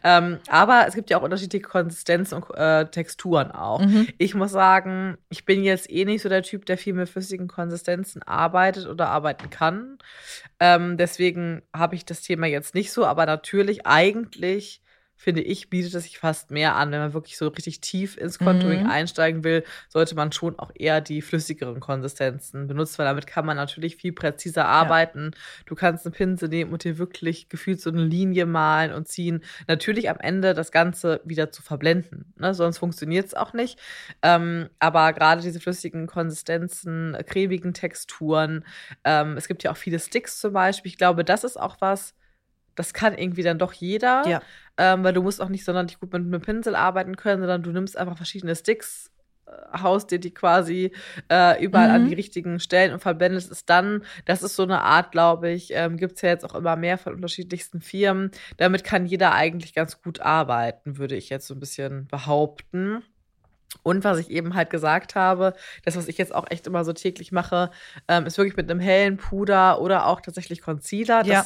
Ähm, 0.04 0.40
aber 0.50 0.86
es 0.88 0.96
gibt 0.96 1.10
ja 1.10 1.18
auch 1.18 1.24
unterschiedliche 1.24 1.64
Konsistenzen 1.66 2.36
und 2.36 2.56
äh, 2.56 2.86
Texturen 2.86 3.52
auch. 3.52 3.82
Mhm. 3.82 4.08
Ich 4.18 4.36
muss 4.36 4.52
sagen, 4.52 5.18
ich 5.30 5.46
bin 5.46 5.64
jetzt 5.64 5.90
eh 5.90 6.06
nicht 6.06 6.22
so 6.22 6.30
der 6.30 6.44
Typ, 6.44 6.66
der 6.66 6.78
viel 6.78 6.94
mit 6.94 7.10
flüssigen 7.10 7.48
Konsistenzen 7.48 8.22
arbeitet 8.24 8.88
oder 8.88 9.10
arbeiten 9.10 9.50
kann. 9.50 9.98
Ähm, 10.60 10.98
deswegen 10.98 11.62
habe 11.74 11.96
ich 11.96 12.06
das 12.06 12.22
Thema 12.22 12.48
jetzt 12.48 12.76
nicht 12.76 12.92
so, 12.92 13.06
aber 13.06 13.26
natürlich 13.26 13.86
eigentlich 13.86 14.83
finde 15.16 15.42
ich, 15.42 15.70
bietet 15.70 15.94
es 15.94 16.04
sich 16.04 16.18
fast 16.18 16.52
mehr 16.52 16.76
an. 16.76 16.92
Wenn 16.92 17.00
man 17.00 17.14
wirklich 17.14 17.38
so 17.38 17.48
richtig 17.48 17.82
tief 17.82 18.18
ins 18.18 18.40
Contouring 18.40 18.84
mhm. 18.84 18.90
einsteigen 18.90 19.44
will, 19.44 19.64
sollte 19.88 20.16
man 20.16 20.32
schon 20.32 20.60
auch 20.60 20.72
eher 20.76 21.02
die 21.02 21.22
flüssigeren 21.22 21.80
Konsistenzen 21.80 22.68
benutzen, 22.68 22.98
weil 22.98 23.06
damit 23.06 23.26
kann 23.26 23.46
man 23.46 23.56
natürlich 23.56 23.96
viel 23.96 24.12
präziser 24.12 24.66
arbeiten. 24.66 25.32
Ja. 25.34 25.40
Du 25.66 25.76
kannst 25.76 26.06
einen 26.06 26.14
Pinsel 26.14 26.50
nehmen 26.50 26.74
und 26.74 26.84
dir 26.84 26.98
wirklich 26.98 27.48
gefühlt 27.48 27.80
so 27.80 27.90
eine 27.90 28.04
Linie 28.04 28.46
malen 28.46 28.92
und 28.92 29.08
ziehen. 29.08 29.44
Natürlich 29.68 30.10
am 30.10 30.18
Ende 30.20 30.54
das 30.54 30.72
Ganze 30.72 31.22
wieder 31.24 31.52
zu 31.52 31.62
verblenden, 31.62 32.34
ne? 32.38 32.54
sonst 32.54 32.80
funktioniert 32.80 33.28
es 33.28 33.34
auch 33.34 33.54
nicht. 33.54 33.80
Ähm, 34.22 34.70
aber 34.80 35.14
gerade 35.14 35.42
diese 35.42 35.60
flüssigen 35.60 36.08
Konsistenzen, 36.08 37.18
cremigen 37.26 37.74
Texturen, 37.74 38.66
ähm, 39.04 39.38
es 39.38 39.48
gibt 39.48 39.64
ja 39.64 39.72
auch 39.72 39.78
viele 39.78 40.00
Sticks 40.00 40.40
zum 40.40 40.54
Beispiel. 40.54 40.92
Ich 40.92 40.98
glaube, 40.98 41.24
das 41.24 41.44
ist 41.44 41.60
auch 41.60 41.78
was, 41.80 42.14
das 42.76 42.94
kann 42.94 43.18
irgendwie 43.18 43.44
dann 43.44 43.60
doch 43.60 43.74
jeder, 43.74 44.28
ja. 44.28 44.42
Ähm, 44.78 45.04
weil 45.04 45.14
du 45.14 45.22
musst 45.22 45.42
auch 45.42 45.50
nicht 45.50 45.66
sonderlich 45.66 46.00
gut 46.00 46.14
mit 46.14 46.22
einem 46.22 46.42
Pinsel 46.42 46.76
arbeiten 46.76 47.16
können, 47.16 47.42
sondern 47.42 47.64
du 47.64 47.72
nimmst 47.72 47.98
einfach 47.98 48.18
verschiedene 48.18 48.56
Sticks, 48.56 49.12
äh, 49.46 49.78
haust 49.80 50.12
dir 50.12 50.20
die 50.20 50.34
quasi 50.34 50.92
äh, 51.30 51.64
überall 51.64 51.90
mhm. 51.90 51.96
an 51.96 52.08
die 52.08 52.16
richtigen 52.16 52.60
Stellen 52.60 52.94
und 52.94 53.00
verblendest 53.00 53.52
es 53.52 53.66
dann. 53.66 54.04
Das 54.26 54.42
ist 54.42 54.56
so 54.56 54.64
eine 54.64 54.82
Art, 54.82 55.12
glaube 55.12 55.52
ich, 55.52 55.72
ähm, 55.74 55.98
gibt 55.98 56.16
es 56.16 56.22
ja 56.22 56.30
jetzt 56.30 56.46
auch 56.46 56.56
immer 56.56 56.76
mehr 56.76 56.98
von 56.98 57.14
unterschiedlichsten 57.14 57.82
Firmen. 57.82 58.32
Damit 58.58 58.84
kann 58.84 59.06
jeder 59.06 59.34
eigentlich 59.34 59.74
ganz 59.74 60.02
gut 60.02 60.22
arbeiten, 60.22 60.98
würde 60.98 61.16
ich 61.16 61.30
jetzt 61.30 61.48
so 61.48 61.54
ein 61.54 61.60
bisschen 61.60 62.08
behaupten. 62.08 63.04
Und 63.82 64.04
was 64.04 64.20
ich 64.20 64.30
eben 64.30 64.54
halt 64.54 64.70
gesagt 64.70 65.16
habe, 65.16 65.54
das, 65.84 65.96
was 65.98 66.08
ich 66.08 66.18
jetzt 66.18 66.34
auch 66.34 66.46
echt 66.50 66.68
immer 66.68 66.86
so 66.86 66.94
täglich 66.94 67.32
mache, 67.32 67.72
ähm, 68.08 68.26
ist 68.28 68.38
wirklich 68.38 68.56
mit 68.56 68.70
einem 68.70 68.80
hellen 68.80 69.18
Puder 69.18 69.82
oder 69.82 70.06
auch 70.06 70.22
tatsächlich 70.22 70.62
Concealer. 70.62 71.24
Das 71.24 71.28
ja 71.28 71.46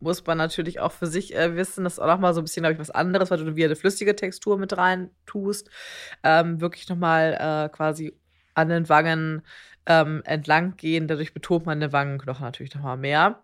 muss 0.00 0.24
man 0.26 0.38
natürlich 0.38 0.80
auch 0.80 0.92
für 0.92 1.06
sich 1.06 1.34
äh, 1.34 1.56
wissen. 1.56 1.84
Das 1.84 1.94
ist 1.94 1.98
auch 1.98 2.06
nochmal 2.06 2.34
so 2.34 2.40
ein 2.40 2.44
bisschen, 2.44 2.62
glaube 2.62 2.74
ich, 2.74 2.80
was 2.80 2.90
anderes, 2.90 3.30
weil 3.30 3.38
du 3.38 3.56
wieder 3.56 3.66
eine 3.66 3.76
flüssige 3.76 4.14
Textur 4.16 4.58
mit 4.58 4.76
rein 4.76 5.10
tust. 5.26 5.70
Ähm, 6.22 6.60
wirklich 6.60 6.88
nochmal 6.88 7.34
äh, 7.34 7.68
quasi 7.74 8.16
an 8.54 8.68
den 8.68 8.88
Wangen 8.88 9.42
ähm, 9.86 10.22
entlang 10.24 10.76
gehen. 10.76 11.08
Dadurch 11.08 11.32
betont 11.34 11.66
man 11.66 11.80
den 11.80 11.92
Wangenknochen 11.92 12.44
natürlich 12.44 12.74
nochmal 12.74 12.96
mehr. 12.96 13.42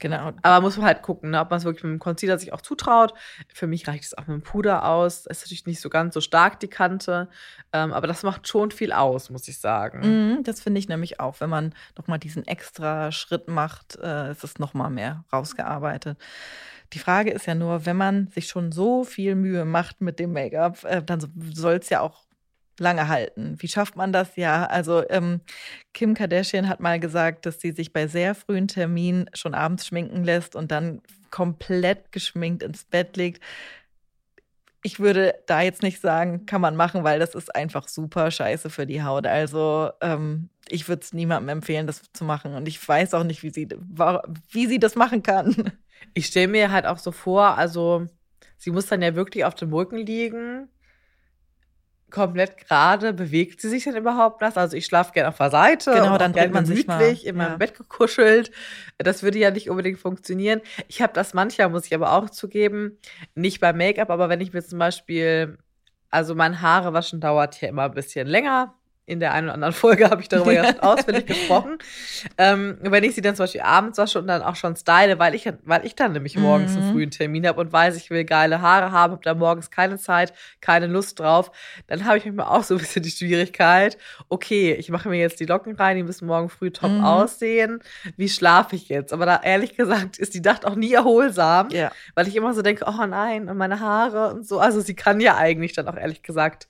Genau. 0.00 0.32
Aber 0.42 0.60
muss 0.60 0.76
man 0.76 0.86
halt 0.86 1.02
gucken, 1.02 1.30
ne, 1.30 1.40
ob 1.40 1.50
man 1.50 1.58
es 1.58 1.64
wirklich 1.64 1.84
mit 1.84 1.92
dem 1.92 1.98
Concealer 1.98 2.38
sich 2.38 2.52
auch 2.52 2.60
zutraut. 2.60 3.14
Für 3.52 3.66
mich 3.66 3.86
reicht 3.88 4.04
es 4.04 4.16
auch 4.16 4.26
mit 4.26 4.36
dem 4.36 4.42
Puder 4.42 4.84
aus. 4.84 5.26
Ist 5.26 5.42
natürlich 5.42 5.66
nicht 5.66 5.80
so 5.80 5.90
ganz 5.90 6.14
so 6.14 6.20
stark 6.20 6.60
die 6.60 6.68
Kante, 6.68 7.28
ähm, 7.72 7.92
aber 7.92 8.06
das 8.06 8.22
macht 8.22 8.46
schon 8.48 8.70
viel 8.70 8.92
aus, 8.92 9.30
muss 9.30 9.48
ich 9.48 9.58
sagen. 9.58 10.00
Mhm, 10.00 10.44
das 10.44 10.60
finde 10.60 10.78
ich 10.78 10.88
nämlich 10.88 11.20
auch. 11.20 11.40
Wenn 11.40 11.50
man 11.50 11.74
nochmal 11.96 12.18
diesen 12.18 12.46
extra 12.46 13.12
Schritt 13.12 13.48
macht, 13.48 13.98
äh, 14.02 14.30
ist 14.30 14.44
es 14.44 14.58
nochmal 14.58 14.90
mehr 14.90 15.24
rausgearbeitet. 15.32 16.18
Die 16.94 16.98
Frage 16.98 17.30
ist 17.30 17.46
ja 17.46 17.54
nur, 17.54 17.84
wenn 17.84 17.96
man 17.96 18.28
sich 18.28 18.48
schon 18.48 18.72
so 18.72 19.04
viel 19.04 19.34
Mühe 19.34 19.64
macht 19.64 20.00
mit 20.00 20.18
dem 20.18 20.32
Make-up, 20.32 20.84
äh, 20.84 21.02
dann 21.02 21.20
soll 21.52 21.74
es 21.74 21.90
ja 21.90 22.00
auch 22.00 22.27
lange 22.80 23.08
halten. 23.08 23.56
Wie 23.58 23.68
schafft 23.68 23.96
man 23.96 24.12
das? 24.12 24.36
Ja, 24.36 24.66
also 24.66 25.08
ähm, 25.08 25.40
Kim 25.94 26.14
Kardashian 26.14 26.68
hat 26.68 26.80
mal 26.80 27.00
gesagt, 27.00 27.46
dass 27.46 27.60
sie 27.60 27.72
sich 27.72 27.92
bei 27.92 28.06
sehr 28.06 28.34
frühen 28.34 28.68
Terminen 28.68 29.28
schon 29.34 29.54
abends 29.54 29.86
schminken 29.86 30.24
lässt 30.24 30.56
und 30.56 30.70
dann 30.70 31.02
komplett 31.30 32.12
geschminkt 32.12 32.62
ins 32.62 32.84
Bett 32.84 33.16
legt. 33.16 33.42
Ich 34.82 35.00
würde 35.00 35.34
da 35.46 35.60
jetzt 35.60 35.82
nicht 35.82 36.00
sagen, 36.00 36.46
kann 36.46 36.60
man 36.60 36.76
machen, 36.76 37.04
weil 37.04 37.18
das 37.18 37.34
ist 37.34 37.54
einfach 37.54 37.88
super 37.88 38.30
scheiße 38.30 38.70
für 38.70 38.86
die 38.86 39.02
Haut. 39.02 39.26
Also 39.26 39.90
ähm, 40.00 40.50
ich 40.68 40.88
würde 40.88 41.02
es 41.02 41.12
niemandem 41.12 41.48
empfehlen, 41.48 41.86
das 41.86 42.02
zu 42.12 42.24
machen. 42.24 42.54
Und 42.54 42.68
ich 42.68 42.86
weiß 42.86 43.14
auch 43.14 43.24
nicht, 43.24 43.42
wie 43.42 43.50
sie, 43.50 43.68
wie 44.50 44.66
sie 44.66 44.78
das 44.78 44.94
machen 44.94 45.22
kann. 45.22 45.72
Ich 46.14 46.26
stelle 46.26 46.46
mir 46.46 46.70
halt 46.70 46.86
auch 46.86 46.98
so 46.98 47.10
vor, 47.10 47.58
also 47.58 48.06
sie 48.56 48.70
muss 48.70 48.86
dann 48.86 49.02
ja 49.02 49.16
wirklich 49.16 49.44
auf 49.44 49.56
dem 49.56 49.72
Rücken 49.72 49.98
liegen 49.98 50.68
komplett 52.10 52.56
gerade, 52.56 53.12
bewegt 53.12 53.60
sie 53.60 53.68
sich 53.68 53.84
denn 53.84 53.96
überhaupt 53.96 54.40
was? 54.40 54.56
Also 54.56 54.76
ich 54.76 54.86
schlafe 54.86 55.12
gerne 55.12 55.28
auf 55.28 55.36
der 55.36 55.50
Seite. 55.50 55.92
Genau, 55.92 56.18
dann 56.18 56.32
dreht 56.32 56.52
man 56.52 56.64
sich 56.64 56.86
mal. 56.86 57.00
in 57.00 57.36
meinem 57.36 57.52
ja. 57.52 57.56
Bett 57.56 57.76
gekuschelt. 57.76 58.50
Das 58.98 59.22
würde 59.22 59.38
ja 59.38 59.50
nicht 59.50 59.68
unbedingt 59.68 59.98
funktionieren. 59.98 60.60
Ich 60.88 61.02
habe 61.02 61.12
das 61.12 61.34
manchmal, 61.34 61.68
muss 61.68 61.86
ich 61.86 61.94
aber 61.94 62.12
auch 62.12 62.30
zugeben, 62.30 62.98
nicht 63.34 63.60
beim 63.60 63.76
Make-up, 63.76 64.10
aber 64.10 64.28
wenn 64.28 64.40
ich 64.40 64.52
mir 64.52 64.62
zum 64.62 64.78
Beispiel, 64.78 65.58
also 66.10 66.34
mein 66.34 66.62
Haare 66.62 66.92
waschen 66.92 67.20
dauert 67.20 67.60
ja 67.60 67.68
immer 67.68 67.84
ein 67.84 67.94
bisschen 67.94 68.26
länger 68.26 68.77
in 69.08 69.20
der 69.20 69.32
einen 69.32 69.46
oder 69.46 69.54
anderen 69.54 69.72
Folge 69.72 70.10
habe 70.10 70.20
ich 70.20 70.28
darüber 70.28 70.52
ja 70.52 70.78
ausführlich 70.80 71.24
gesprochen. 71.24 71.78
Ähm, 72.36 72.76
wenn 72.82 73.02
ich 73.04 73.14
sie 73.14 73.22
dann 73.22 73.34
zum 73.34 73.44
Beispiel 73.44 73.62
abends 73.62 73.96
wasche 73.96 74.18
und 74.18 74.26
dann 74.26 74.42
auch 74.42 74.54
schon 74.54 74.76
style, 74.76 75.18
weil 75.18 75.34
ich, 75.34 75.50
weil 75.64 75.86
ich 75.86 75.94
dann 75.94 76.12
nämlich 76.12 76.36
morgens 76.36 76.72
mhm. 76.72 76.82
einen 76.82 76.92
frühen 76.92 77.10
Termin 77.10 77.46
habe 77.46 77.58
und 77.58 77.72
weiß, 77.72 77.96
ich 77.96 78.10
will 78.10 78.24
geile 78.24 78.60
Haare 78.60 78.92
haben, 78.92 79.12
habe 79.12 79.22
da 79.24 79.34
morgens 79.34 79.70
keine 79.70 79.96
Zeit, 79.96 80.34
keine 80.60 80.86
Lust 80.86 81.18
drauf, 81.20 81.50
dann 81.86 82.04
habe 82.04 82.18
ich 82.18 82.26
manchmal 82.26 82.46
auch 82.46 82.62
so 82.62 82.74
ein 82.74 82.80
bisschen 82.80 83.02
die 83.02 83.10
Schwierigkeit, 83.10 83.96
okay, 84.28 84.74
ich 84.74 84.90
mache 84.90 85.08
mir 85.08 85.18
jetzt 85.18 85.40
die 85.40 85.46
Locken 85.46 85.74
rein, 85.76 85.96
die 85.96 86.02
müssen 86.02 86.26
morgen 86.26 86.50
früh 86.50 86.70
top 86.70 86.90
mhm. 86.90 87.04
aussehen. 87.04 87.80
Wie 88.18 88.28
schlafe 88.28 88.76
ich 88.76 88.90
jetzt? 88.90 89.14
Aber 89.14 89.24
da 89.24 89.40
ehrlich 89.42 89.74
gesagt 89.74 90.18
ist 90.18 90.34
die 90.34 90.40
Nacht 90.40 90.66
auch 90.66 90.74
nie 90.74 90.92
erholsam, 90.92 91.70
ja. 91.70 91.90
weil 92.14 92.28
ich 92.28 92.36
immer 92.36 92.52
so 92.52 92.60
denke, 92.60 92.84
oh 92.86 93.06
nein, 93.06 93.48
und 93.48 93.56
meine 93.56 93.80
Haare 93.80 94.34
und 94.34 94.46
so. 94.46 94.60
Also 94.60 94.82
sie 94.82 94.94
kann 94.94 95.18
ja 95.20 95.38
eigentlich 95.38 95.72
dann 95.72 95.88
auch 95.88 95.96
ehrlich 95.96 96.22
gesagt 96.22 96.68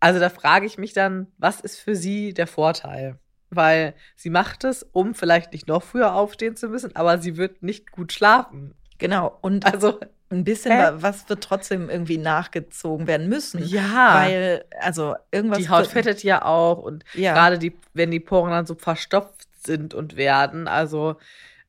also 0.00 0.20
da 0.20 0.28
frage 0.28 0.66
ich 0.66 0.78
mich 0.78 0.92
dann, 0.92 1.26
was 1.38 1.60
ist 1.60 1.78
für 1.78 1.96
sie 1.96 2.32
der 2.32 2.46
Vorteil? 2.46 3.18
Weil 3.50 3.94
sie 4.14 4.30
macht 4.30 4.64
es, 4.64 4.82
um 4.82 5.14
vielleicht 5.14 5.52
nicht 5.52 5.68
noch 5.68 5.82
früher 5.82 6.14
aufstehen 6.14 6.56
zu 6.56 6.68
müssen, 6.68 6.94
aber 6.96 7.18
sie 7.18 7.36
wird 7.36 7.62
nicht 7.62 7.90
gut 7.90 8.12
schlafen. 8.12 8.74
Genau. 8.98 9.38
Und 9.40 9.64
also 9.66 10.00
ein 10.30 10.44
bisschen, 10.44 10.72
Hä? 10.72 10.90
was 10.96 11.28
wird 11.28 11.42
trotzdem 11.42 11.88
irgendwie 11.88 12.18
nachgezogen 12.18 13.06
werden 13.06 13.28
müssen. 13.28 13.64
Ja. 13.64 14.14
Weil, 14.14 14.64
also 14.80 15.14
irgendwas. 15.30 15.58
Die 15.58 15.68
Haut 15.68 15.86
fettet 15.86 16.22
ja 16.22 16.44
auch 16.44 16.78
und 16.78 17.04
ja. 17.14 17.32
gerade 17.32 17.58
die, 17.58 17.76
wenn 17.94 18.10
die 18.10 18.20
Poren 18.20 18.50
dann 18.50 18.66
so 18.66 18.74
verstopft 18.74 19.48
sind 19.64 19.94
und 19.94 20.16
werden, 20.16 20.68
also 20.68 21.16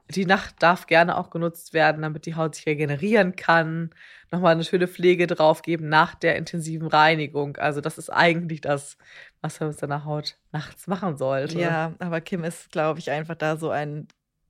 die 0.10 0.25
Nacht 0.25 0.56
darf 0.60 0.88
gerne 0.88 1.18
auch 1.18 1.30
genutzt 1.30 1.74
werden, 1.74 2.01
damit 2.01 2.25
die 2.25 2.36
Haut 2.36 2.56
sich 2.56 2.66
regenerieren 2.66 3.36
kann. 3.36 3.92
Nochmal 4.32 4.54
eine 4.54 4.63
schöne 4.63 4.88
Pflege 4.88 5.28
draufgeben 5.28 5.88
nach 5.88 6.16
der 6.16 6.36
intensiven 6.36 6.88
Reinigung. 6.88 7.58
Also 7.58 7.80
das 7.80 7.98
ist 7.98 8.10
eigentlich 8.10 8.62
das, 8.62 8.98
was 9.42 9.60
man 9.60 9.70
mit 9.70 9.80
seiner 9.80 10.06
Haut 10.06 10.38
nachts 10.51 10.88
machen 10.88 11.18
sollte. 11.18 11.60
Ja, 11.60 11.94
aber 12.00 12.22
Kim 12.22 12.44
ist, 12.44 12.72
glaube 12.72 13.00
ich, 13.00 13.12
einfach 13.12 13.36
da 13.36 13.58
so 13.58 13.70
ein 13.70 14.08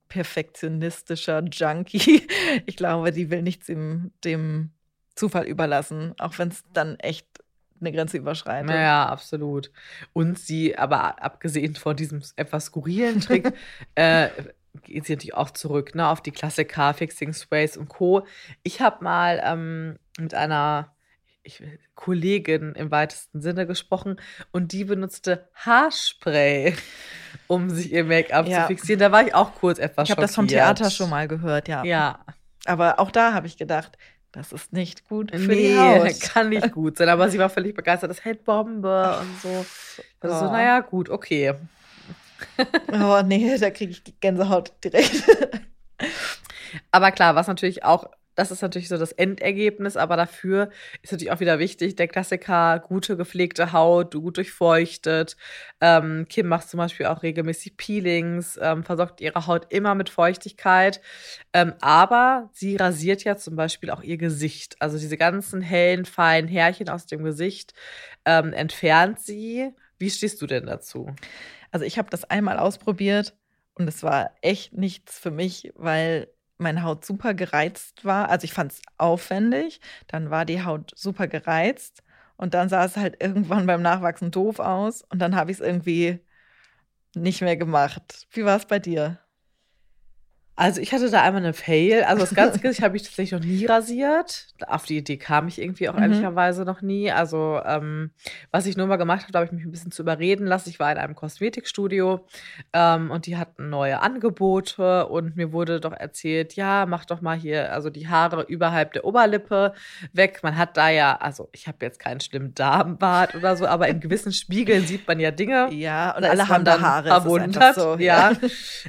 perfektionistischer 0.08 1.44
Junkie. 1.44 2.28
Ich 2.66 2.78
glaube, 2.78 3.12
die 3.12 3.30
will 3.30 3.44
nichts 3.44 3.70
im, 3.70 4.12
dem 4.24 4.72
Zufall 5.16 5.46
überlassen, 5.46 6.16
auch 6.18 6.38
wenn 6.40 6.50
es 6.50 6.64
dann 6.74 6.98
echt 6.98 7.28
eine 7.80 7.92
Grenze 7.92 8.18
überschreitet. 8.18 8.72
Ja, 8.72 9.08
absolut. 9.08 9.72
Und 10.14 10.40
sie, 10.40 10.78
aber 10.78 11.22
abgesehen 11.24 11.76
von 11.76 11.96
diesem 11.96 12.22
etwas 12.36 12.66
skurrilen 12.66 13.22
Trick, 13.22 13.54
äh, 13.96 14.30
geht 14.84 15.06
sie 15.06 15.14
natürlich 15.14 15.34
auch 15.34 15.52
zurück 15.52 15.96
ne, 15.96 16.08
auf 16.08 16.22
die 16.22 16.32
Klassiker, 16.32 16.94
Fixing 16.94 17.34
Sprays 17.34 17.78
und 17.78 17.90
Co. 17.90 18.26
Ich 18.64 18.82
habe 18.82 19.04
mal 19.04 19.42
ähm, 19.44 19.98
mit 20.18 20.34
einer 20.34 20.96
ich, 21.44 21.64
Kollegin 21.96 22.74
im 22.74 22.92
weitesten 22.92 23.42
Sinne 23.42 23.66
gesprochen 23.66 24.20
und 24.52 24.72
die 24.72 24.84
benutzte 24.84 25.50
Haarspray, 25.56 26.76
um 27.48 27.70
sich 27.70 27.92
ihr 27.92 28.04
Make-up 28.04 28.48
ja. 28.48 28.62
zu 28.62 28.68
fixieren. 28.68 29.00
Da 29.00 29.12
war 29.12 29.26
ich 29.26 29.34
auch 29.34 29.56
kurz 29.56 29.80
etwas 29.80 30.08
Ich 30.08 30.12
habe 30.12 30.22
das 30.22 30.36
vom 30.36 30.48
Theater 30.48 30.90
schon 30.92 31.10
mal 31.10 31.28
gehört, 31.28 31.68
ja. 31.68 31.84
Ja. 31.84 32.20
Aber 32.66 33.00
auch 33.00 33.12
da 33.12 33.34
habe 33.34 33.48
ich 33.48 33.58
gedacht, 33.58 33.98
das 34.32 34.52
ist 34.52 34.74
nicht 34.74 35.08
gut 35.08 35.32
für 35.32 35.38
nee, 35.38 35.70
die 35.70 35.78
Haut. 35.78 36.20
kann 36.34 36.50
nicht 36.50 36.72
gut 36.72 36.98
sein. 36.98 37.10
Aber 37.10 37.30
sie 37.30 37.40
war 37.40 37.50
völlig 37.50 37.76
begeistert. 37.76 38.12
Das 38.12 38.24
hält 38.24 38.44
Bombe 38.46 39.18
und 39.20 39.42
so. 39.42 39.66
Also 40.22 40.48
oh. 40.48 40.52
naja, 40.52 40.82
gut, 40.82 41.10
okay. 41.10 41.56
oh 42.94 43.22
nee, 43.26 43.58
da 43.58 43.70
kriege 43.70 43.92
ich 43.92 44.20
Gänsehaut 44.20 44.72
direkt. 44.84 45.24
Aber 46.92 47.12
klar, 47.12 47.36
was 47.36 47.48
natürlich 47.48 47.84
auch 47.84 48.08
das 48.40 48.52
ist 48.52 48.62
natürlich 48.62 48.88
so 48.88 48.98
das 48.98 49.12
Endergebnis, 49.12 49.98
aber 49.98 50.16
dafür 50.16 50.70
ist 51.02 51.12
natürlich 51.12 51.32
auch 51.32 51.42
wieder 51.42 51.60
wichtig, 51.60 51.98
der 51.98 52.08
Klassiker, 52.08 52.80
gute 52.80 53.18
gepflegte 53.18 53.74
Haut, 53.74 54.14
gut 54.16 54.38
durchfeuchtet. 54.38 55.36
Ähm, 55.82 56.26
Kim 56.30 56.48
macht 56.48 56.70
zum 56.70 56.78
Beispiel 56.78 57.08
auch 57.08 57.22
regelmäßig 57.22 57.76
Peelings, 57.76 58.58
ähm, 58.62 58.86
versorgt 58.86 59.20
ihre 59.20 59.46
Haut 59.46 59.68
immer 59.74 59.94
mit 59.94 60.10
Feuchtigkeit. 60.10 61.02
Ähm, 61.52 61.74
aber 61.82 62.50
sie 62.54 62.78
rasiert 62.78 63.26
ja 63.26 63.36
zum 63.36 63.58
Beispiel 63.58 63.90
auch 63.90 64.04
ihr 64.04 64.18
Gesicht. 64.18 64.78
Also 64.80 64.98
diese 64.98 65.18
ganzen 65.18 65.62
hellen, 65.62 66.06
feinen 66.06 66.48
Härchen 66.48 66.88
aus 66.88 67.08
dem 67.08 67.26
Gesicht 67.26 67.74
ähm, 68.24 68.54
entfernt 68.54 69.20
sie. 69.20 69.74
Wie 69.98 70.10
stehst 70.10 70.42
du 70.42 70.48
denn 70.48 70.68
dazu? 70.68 71.14
Also 71.72 71.86
ich 71.86 71.98
habe 71.98 72.10
das 72.10 72.26
einmal 72.26 72.60
ausprobiert 72.60 73.36
und 73.76 73.88
es 73.88 74.04
war 74.04 74.32
echt 74.42 74.74
nichts 74.74 75.20
für 75.20 75.32
mich, 75.32 75.72
weil 75.76 76.28
meine 76.58 76.84
Haut 76.84 77.06
super 77.06 77.34
gereizt 77.34 78.06
war. 78.06 78.30
Also 78.30 78.46
ich 78.46 78.54
fand 78.54 78.74
es 78.74 78.82
aufwendig. 78.98 79.82
Dann 80.08 80.30
war 80.30 80.46
die 80.46 80.64
Haut 80.64 80.92
super 80.96 81.28
gereizt. 81.28 82.04
Und 82.38 82.54
dann 82.54 82.70
sah 82.70 82.86
es 82.86 82.98
halt 82.98 83.22
irgendwann 83.24 83.66
beim 83.66 83.82
Nachwachsen 83.82 84.32
doof 84.32 84.60
aus. 84.60 85.04
Und 85.10 85.20
dann 85.20 85.36
habe 85.36 85.52
ich 85.52 85.58
es 85.58 85.62
irgendwie 85.66 86.20
nicht 87.16 87.42
mehr 87.42 87.58
gemacht. 87.58 88.28
Wie 88.32 88.46
war 88.46 88.58
es 88.58 88.66
bei 88.66 88.80
dir? 88.80 89.20
Also 90.60 90.82
ich 90.82 90.92
hatte 90.92 91.10
da 91.10 91.22
einmal 91.22 91.42
eine 91.42 91.54
Fail. 91.54 92.04
Also 92.04 92.20
das 92.20 92.36
ganze 92.36 92.60
Gesicht 92.60 92.82
habe 92.82 92.98
ich 92.98 93.04
tatsächlich 93.04 93.32
noch 93.32 93.48
nie 93.48 93.66
rasiert. 93.66 94.48
Auf 94.68 94.86
die 94.86 94.98
Idee 94.98 95.16
kam 95.16 95.48
ich 95.48 95.62
irgendwie 95.62 95.88
auch 95.88 95.94
mhm. 95.94 96.02
ehrlicherweise 96.02 96.66
noch 96.66 96.82
nie. 96.82 97.10
Also 97.14 97.62
ähm, 97.66 98.12
was 98.52 98.66
ich 98.66 98.76
nur 98.76 98.86
mal 98.86 98.98
gemacht 98.98 99.24
habe, 99.24 99.38
habe 99.38 99.46
ich 99.46 99.54
mich 99.54 99.64
ein 99.64 99.72
bisschen 99.72 99.94
zu 99.94 100.02
überreden 100.02 100.46
lassen. 100.46 100.68
Ich 100.68 100.78
war 100.78 100.92
in 100.92 100.98
einem 100.98 101.16
Kosmetikstudio 101.16 102.28
ähm, 102.74 103.10
und 103.10 103.26
die 103.26 103.38
hatten 103.38 103.70
neue 103.70 104.02
Angebote 104.02 105.08
und 105.08 105.38
mir 105.38 105.54
wurde 105.54 105.80
doch 105.80 105.94
erzählt, 105.94 106.58
ja, 106.58 106.86
mach 106.86 107.06
doch 107.06 107.22
mal 107.22 107.38
hier 107.38 107.72
also 107.72 107.90
die 107.90 108.10
Haare 108.10 108.42
überhalb 108.42 108.92
der 108.92 109.06
Oberlippe 109.06 109.72
weg. 110.12 110.42
Man 110.44 110.58
hat 110.58 110.76
da 110.76 110.90
ja, 110.90 111.16
also 111.16 111.48
ich 111.54 111.70
habe 111.70 111.86
jetzt 111.86 112.00
keinen 112.00 112.20
schlimmen 112.20 112.54
Darmbart 112.54 113.34
oder 113.34 113.56
so, 113.56 113.66
aber 113.66 113.88
in 113.88 114.02
gewissen 114.02 114.34
Spiegeln 114.34 114.86
sieht 114.86 115.08
man 115.08 115.22
ja 115.22 115.32
Dinge. 115.32 115.70
Ja, 115.72 116.18
und 116.18 116.26
alle 116.26 116.50
haben 116.50 116.66
da 116.66 116.82
Haare. 116.82 117.08
Verwundert, 117.08 117.76
so, 117.76 117.96
ja. 117.96 118.32
ja. 118.32 118.38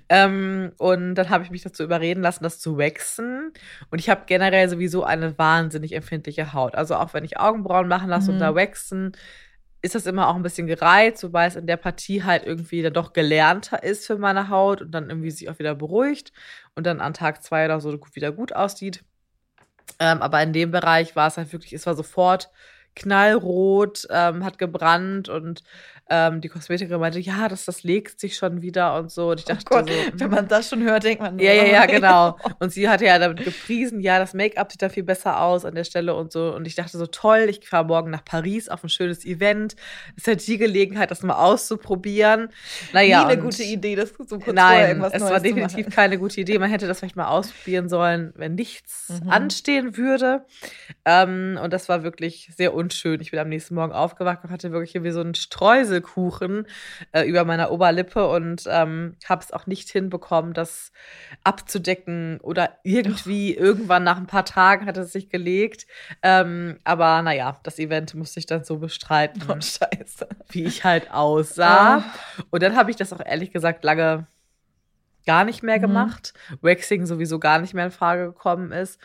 ähm, 0.08 0.72
und 0.76 1.14
dann 1.14 1.30
habe 1.30 1.44
ich 1.44 1.50
mich 1.52 1.59
mich 1.60 1.72
dazu 1.72 1.82
überreden 1.82 2.22
lassen, 2.22 2.44
das 2.44 2.58
zu 2.58 2.78
waxen. 2.78 3.52
Und 3.90 3.98
ich 3.98 4.10
habe 4.10 4.22
generell 4.26 4.68
sowieso 4.68 5.04
eine 5.04 5.38
wahnsinnig 5.38 5.94
empfindliche 5.94 6.52
Haut. 6.52 6.74
Also 6.74 6.96
auch 6.96 7.14
wenn 7.14 7.24
ich 7.24 7.38
Augenbrauen 7.38 7.88
machen 7.88 8.08
lasse 8.08 8.28
mhm. 8.28 8.34
und 8.34 8.40
da 8.40 8.54
waxen, 8.54 9.12
ist 9.82 9.94
das 9.94 10.06
immer 10.06 10.28
auch 10.28 10.36
ein 10.36 10.42
bisschen 10.42 10.66
gereizt, 10.66 11.22
wobei 11.22 11.46
es 11.46 11.56
in 11.56 11.66
der 11.66 11.76
Partie 11.76 12.22
halt 12.22 12.44
irgendwie 12.44 12.82
dann 12.82 12.92
doch 12.92 13.12
gelernter 13.12 13.82
ist 13.82 14.06
für 14.06 14.18
meine 14.18 14.48
Haut 14.50 14.82
und 14.82 14.90
dann 14.90 15.08
irgendwie 15.08 15.30
sich 15.30 15.48
auch 15.48 15.58
wieder 15.58 15.74
beruhigt 15.74 16.32
und 16.74 16.86
dann 16.86 17.00
an 17.00 17.14
Tag 17.14 17.42
zwei 17.42 17.64
oder 17.64 17.80
so 17.80 17.98
wieder 18.12 18.32
gut 18.32 18.54
aussieht. 18.54 19.04
Ähm, 19.98 20.20
aber 20.22 20.42
in 20.42 20.52
dem 20.52 20.70
Bereich 20.70 21.16
war 21.16 21.28
es 21.28 21.36
halt 21.36 21.52
wirklich, 21.52 21.72
es 21.72 21.86
war 21.86 21.94
sofort 21.94 22.50
knallrot, 22.94 24.06
ähm, 24.10 24.44
hat 24.44 24.58
gebrannt 24.58 25.28
und 25.28 25.62
ähm, 26.12 26.40
die 26.40 26.48
Kosmetikerin 26.48 27.00
meinte, 27.00 27.20
ja, 27.20 27.48
das, 27.48 27.64
das 27.64 27.84
legt 27.84 28.18
sich 28.18 28.36
schon 28.36 28.62
wieder 28.62 28.98
und 28.98 29.12
so. 29.12 29.30
Und 29.30 29.38
ich 29.38 29.46
oh 29.46 29.54
dachte 29.54 29.64
oh 29.70 29.74
Gott, 29.76 29.88
so, 29.88 29.94
wenn 30.18 30.30
man 30.30 30.48
das 30.48 30.68
schon 30.68 30.82
hört, 30.82 31.04
denkt 31.04 31.22
man, 31.22 31.38
ja, 31.38 31.52
ja, 31.52 31.64
ja, 31.64 31.86
genau. 31.86 32.36
Und 32.58 32.72
sie 32.72 32.88
hatte 32.88 33.04
ja 33.04 33.16
damit 33.20 33.44
gepriesen, 33.44 34.00
ja, 34.00 34.18
das 34.18 34.34
Make-up 34.34 34.72
sieht 34.72 34.82
da 34.82 34.88
viel 34.88 35.04
besser 35.04 35.40
aus 35.40 35.64
an 35.64 35.76
der 35.76 35.84
Stelle 35.84 36.16
und 36.16 36.32
so. 36.32 36.52
Und 36.52 36.66
ich 36.66 36.74
dachte 36.74 36.98
so, 36.98 37.06
toll, 37.06 37.46
ich 37.48 37.66
fahre 37.68 37.84
morgen 37.84 38.10
nach 38.10 38.24
Paris 38.24 38.68
auf 38.68 38.82
ein 38.82 38.88
schönes 38.88 39.24
Event. 39.24 39.76
Das 40.16 40.26
ist 40.26 40.26
ja 40.26 40.34
die 40.34 40.58
Gelegenheit, 40.58 41.12
das 41.12 41.22
mal 41.22 41.36
auszuprobieren. 41.36 42.48
Naja. 42.92 43.24
Nie 43.24 43.32
eine 43.32 43.40
gute 43.40 43.62
Idee, 43.62 43.94
das 43.94 44.10
so 44.10 44.40
kurz 44.40 44.56
Nein, 44.56 44.88
irgendwas 44.88 45.14
es 45.14 45.20
Neues 45.20 45.32
war 45.32 45.40
definitiv 45.40 45.90
keine 45.94 46.18
gute 46.18 46.40
Idee. 46.40 46.58
Man 46.58 46.70
hätte 46.70 46.88
das 46.88 46.98
vielleicht 46.98 47.14
mal 47.14 47.28
ausprobieren 47.28 47.88
sollen, 47.88 48.32
wenn 48.34 48.56
nichts 48.56 49.10
mhm. 49.22 49.30
anstehen 49.30 49.96
würde. 49.96 50.44
Ähm, 51.04 51.56
und 51.62 51.72
das 51.72 51.88
war 51.88 52.02
wirklich 52.02 52.50
sehr 52.56 52.74
unschön. 52.74 53.20
Ich 53.20 53.30
bin 53.30 53.38
am 53.38 53.48
nächsten 53.48 53.76
Morgen 53.76 53.92
aufgewacht 53.92 54.40
und 54.42 54.50
hatte 54.50 54.72
wirklich 54.72 55.00
wie 55.00 55.10
so 55.12 55.20
ein 55.20 55.36
Streusel 55.36 55.99
Käsekuchen 56.00 56.66
äh, 57.12 57.22
über 57.22 57.44
meiner 57.44 57.70
Oberlippe 57.70 58.28
und 58.28 58.64
ähm, 58.66 59.16
habe 59.28 59.42
es 59.42 59.52
auch 59.52 59.66
nicht 59.66 59.88
hinbekommen, 59.90 60.52
das 60.52 60.92
abzudecken 61.44 62.40
oder 62.40 62.78
irgendwie 62.82 63.56
oh. 63.58 63.62
irgendwann 63.62 64.04
nach 64.04 64.16
ein 64.16 64.26
paar 64.26 64.44
Tagen 64.44 64.86
hat 64.86 64.96
es 64.96 65.12
sich 65.12 65.28
gelegt. 65.28 65.86
Ähm, 66.22 66.78
aber 66.84 67.22
naja, 67.22 67.58
das 67.62 67.78
Event 67.78 68.14
musste 68.14 68.40
ich 68.40 68.46
dann 68.46 68.64
so 68.64 68.78
bestreiten, 68.78 69.42
oh, 69.48 69.54
scheiße. 69.60 70.28
wie 70.50 70.64
ich 70.64 70.84
halt 70.84 71.10
aussah. 71.12 71.98
Oh. 71.98 72.42
Und 72.50 72.62
dann 72.62 72.76
habe 72.76 72.90
ich 72.90 72.96
das 72.96 73.12
auch 73.12 73.24
ehrlich 73.24 73.52
gesagt 73.52 73.84
lange 73.84 74.26
gar 75.26 75.44
nicht 75.44 75.62
mehr 75.62 75.78
mhm. 75.78 75.82
gemacht. 75.82 76.34
Waxing 76.60 77.06
sowieso 77.06 77.38
gar 77.38 77.58
nicht 77.58 77.74
mehr 77.74 77.84
in 77.84 77.90
Frage 77.90 78.26
gekommen 78.26 78.72
ist. 78.72 78.98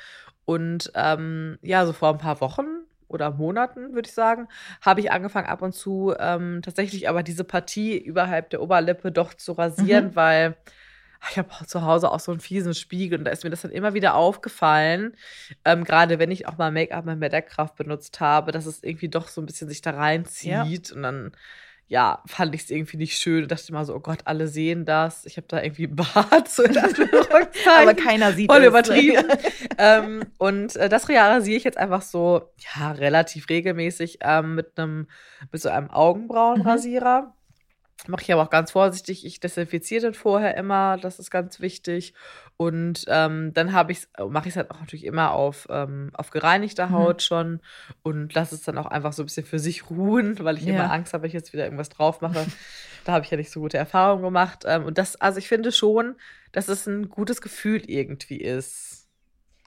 Und 0.45 0.91
ähm, 0.93 1.57
ja, 1.61 1.85
so 1.85 1.93
vor 1.93 2.09
ein 2.09 2.19
paar 2.19 2.39
Wochen 2.39 2.84
oder 3.07 3.31
Monaten, 3.31 3.93
würde 3.93 4.07
ich 4.07 4.13
sagen, 4.13 4.47
habe 4.81 4.99
ich 4.99 5.11
angefangen 5.11 5.47
ab 5.47 5.61
und 5.61 5.73
zu 5.73 6.13
ähm, 6.19 6.61
tatsächlich 6.63 7.07
aber 7.09 7.23
diese 7.23 7.43
Partie 7.43 7.97
überhalb 7.97 8.49
der 8.49 8.61
Oberlippe 8.61 9.11
doch 9.11 9.33
zu 9.33 9.53
rasieren, 9.53 10.07
mhm. 10.07 10.15
weil 10.15 10.57
ich 11.31 11.37
habe 11.37 11.49
zu 11.65 11.81
Hause 11.81 12.11
auch 12.11 12.19
so 12.19 12.31
einen 12.31 12.39
fiesen 12.39 12.73
Spiegel 12.73 13.19
und 13.19 13.25
da 13.25 13.31
ist 13.31 13.43
mir 13.43 13.49
das 13.49 13.61
dann 13.61 13.71
immer 13.71 13.93
wieder 13.93 14.15
aufgefallen, 14.15 15.15
ähm, 15.63 15.83
gerade 15.83 16.19
wenn 16.19 16.31
ich 16.31 16.47
auch 16.47 16.57
mal 16.57 16.71
Make-up 16.71 17.05
mit 17.05 17.19
mehr 17.19 17.29
Deckkraft 17.29 17.75
benutzt 17.75 18.19
habe, 18.19 18.51
dass 18.51 18.65
es 18.65 18.83
irgendwie 18.83 19.09
doch 19.09 19.27
so 19.27 19.41
ein 19.41 19.45
bisschen 19.45 19.67
sich 19.67 19.81
da 19.81 19.91
reinzieht 19.91 20.89
ja. 20.89 20.95
und 20.95 21.03
dann 21.03 21.31
ja, 21.87 22.23
fand 22.25 22.55
ich 22.55 22.63
es 22.63 22.71
irgendwie 22.71 22.97
nicht 22.97 23.19
schön 23.19 23.43
und 23.43 23.51
dachte 23.51 23.69
immer 23.69 23.85
so, 23.85 23.93
oh 23.93 23.99
Gott, 23.99 24.19
alle 24.25 24.47
sehen 24.47 24.85
das. 24.85 25.25
Ich 25.25 25.37
habe 25.37 25.45
da 25.47 25.61
irgendwie 25.61 25.85
Bart, 25.85 26.49
so 26.49 26.63
in 26.63 26.75
Aber 27.79 27.93
keiner 27.93 28.33
sieht 28.33 28.51
Voll 28.51 28.63
übertrieben. 28.63 29.23
ähm, 29.77 30.23
und 30.39 30.75
äh, 30.77 30.89
das 30.89 31.07
rasiere 31.07 31.57
ich 31.57 31.63
jetzt 31.63 31.77
einfach 31.77 32.01
so, 32.01 32.49
ja, 32.75 32.91
relativ 32.91 33.49
regelmäßig 33.49 34.19
ähm, 34.21 34.55
mit 34.55 34.79
einem, 34.79 35.07
mit 35.51 35.61
so 35.61 35.69
einem 35.69 35.91
Augenbrauenrasierer. 35.91 37.21
Mhm. 37.21 37.31
Mache 38.07 38.23
ich 38.23 38.33
aber 38.33 38.43
auch 38.43 38.49
ganz 38.49 38.71
vorsichtig. 38.71 39.25
Ich 39.25 39.39
desinfiziere 39.39 40.01
den 40.01 40.13
vorher 40.15 40.57
immer, 40.57 40.97
das 40.97 41.19
ist 41.19 41.29
ganz 41.31 41.59
wichtig. 41.59 42.13
Und 42.57 43.03
ähm, 43.09 43.53
dann 43.53 43.73
habe 43.73 43.91
ich 43.91 44.07
mache 44.29 44.47
ich 44.47 44.53
es 44.53 44.57
halt 44.57 44.71
auch 44.71 44.79
natürlich 44.79 45.03
immer 45.03 45.31
auf, 45.31 45.67
ähm, 45.69 46.11
auf 46.13 46.29
gereinigter 46.29 46.87
mhm. 46.87 46.93
Haut 46.93 47.17
mhm. 47.17 47.19
schon 47.19 47.59
und 48.01 48.33
lasse 48.33 48.55
es 48.55 48.63
dann 48.63 48.77
auch 48.77 48.85
einfach 48.85 49.11
so 49.11 49.23
ein 49.23 49.25
bisschen 49.25 49.45
für 49.45 49.59
sich 49.59 49.89
ruhen, 49.89 50.39
weil 50.43 50.57
ich 50.57 50.63
ja. 50.63 50.75
immer 50.75 50.91
Angst 50.91 51.13
habe, 51.13 51.23
wenn 51.23 51.27
ich 51.27 51.33
jetzt 51.33 51.51
wieder 51.51 51.65
irgendwas 51.65 51.89
drauf 51.89 52.21
mache. 52.21 52.45
da 53.03 53.13
habe 53.13 53.25
ich 53.25 53.31
ja 53.31 53.37
nicht 53.37 53.51
so 53.51 53.59
gute 53.59 53.77
Erfahrungen 53.77 54.23
gemacht. 54.23 54.63
Ähm, 54.65 54.85
und 54.85 54.97
das, 54.97 55.15
also 55.17 55.37
ich 55.37 55.49
finde 55.49 55.71
schon, 55.71 56.15
dass 56.53 56.69
es 56.69 56.87
ein 56.87 57.09
gutes 57.09 57.41
Gefühl 57.41 57.83
irgendwie 57.89 58.37
ist. 58.37 58.94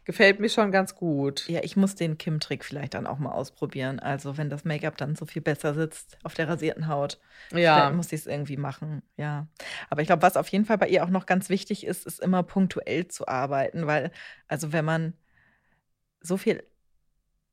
Gefällt 0.08 0.40
mir 0.40 0.48
schon 0.48 0.72
ganz 0.72 0.94
gut. 0.94 1.46
Ja, 1.50 1.60
ich 1.62 1.76
muss 1.76 1.94
den 1.94 2.16
Kim-Trick 2.16 2.64
vielleicht 2.64 2.94
dann 2.94 3.06
auch 3.06 3.18
mal 3.18 3.32
ausprobieren. 3.32 4.00
Also, 4.00 4.38
wenn 4.38 4.48
das 4.48 4.64
Make-up 4.64 4.96
dann 4.96 5.16
so 5.16 5.26
viel 5.26 5.42
besser 5.42 5.74
sitzt 5.74 6.16
auf 6.22 6.32
der 6.32 6.48
rasierten 6.48 6.88
Haut, 6.88 7.20
ja. 7.52 7.90
muss 7.90 8.06
ich 8.06 8.20
es 8.20 8.26
irgendwie 8.26 8.56
machen. 8.56 9.02
Ja. 9.18 9.48
Aber 9.90 10.00
ich 10.00 10.06
glaube, 10.06 10.22
was 10.22 10.38
auf 10.38 10.48
jeden 10.48 10.64
Fall 10.64 10.78
bei 10.78 10.88
ihr 10.88 11.04
auch 11.04 11.10
noch 11.10 11.26
ganz 11.26 11.50
wichtig 11.50 11.84
ist, 11.84 12.06
ist 12.06 12.20
immer 12.20 12.42
punktuell 12.42 13.06
zu 13.08 13.28
arbeiten, 13.28 13.86
weil, 13.86 14.10
also, 14.46 14.72
wenn 14.72 14.86
man 14.86 15.12
so 16.22 16.38
viel 16.38 16.62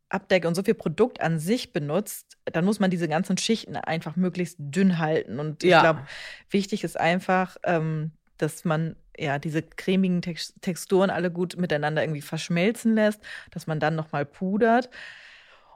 Abdeck 0.07 0.45
und 0.45 0.55
so 0.55 0.63
viel 0.63 0.75
Produkt 0.75 1.19
an 1.19 1.39
sich 1.39 1.73
benutzt, 1.73 2.37
dann 2.45 2.63
muss 2.63 2.79
man 2.79 2.89
diese 2.89 3.09
ganzen 3.09 3.37
Schichten 3.37 3.75
einfach 3.75 4.15
möglichst 4.15 4.55
dünn 4.59 4.97
halten. 4.99 5.41
Und 5.41 5.65
ich 5.65 5.71
ja. 5.71 5.81
glaube, 5.81 6.07
wichtig 6.49 6.85
ist 6.85 6.97
einfach, 6.97 7.57
ähm, 7.63 8.13
dass 8.37 8.63
man 8.63 8.95
ja, 9.17 9.39
diese 9.39 9.61
cremigen 9.61 10.21
Texturen 10.21 11.09
alle 11.09 11.31
gut 11.31 11.57
miteinander 11.57 12.03
irgendwie 12.03 12.21
verschmelzen 12.21 12.95
lässt, 12.95 13.21
dass 13.51 13.67
man 13.67 13.79
dann 13.79 13.95
nochmal 13.95 14.25
pudert 14.25 14.89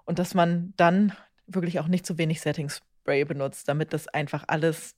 und 0.05 0.19
dass 0.19 0.33
man 0.33 0.73
dann 0.77 1.13
wirklich 1.47 1.79
auch 1.79 1.87
nicht 1.87 2.05
zu 2.05 2.17
wenig 2.17 2.41
Setting 2.41 2.69
Spray 2.69 3.25
benutzt, 3.25 3.67
damit 3.67 3.93
das 3.93 4.07
einfach 4.07 4.43
alles 4.47 4.95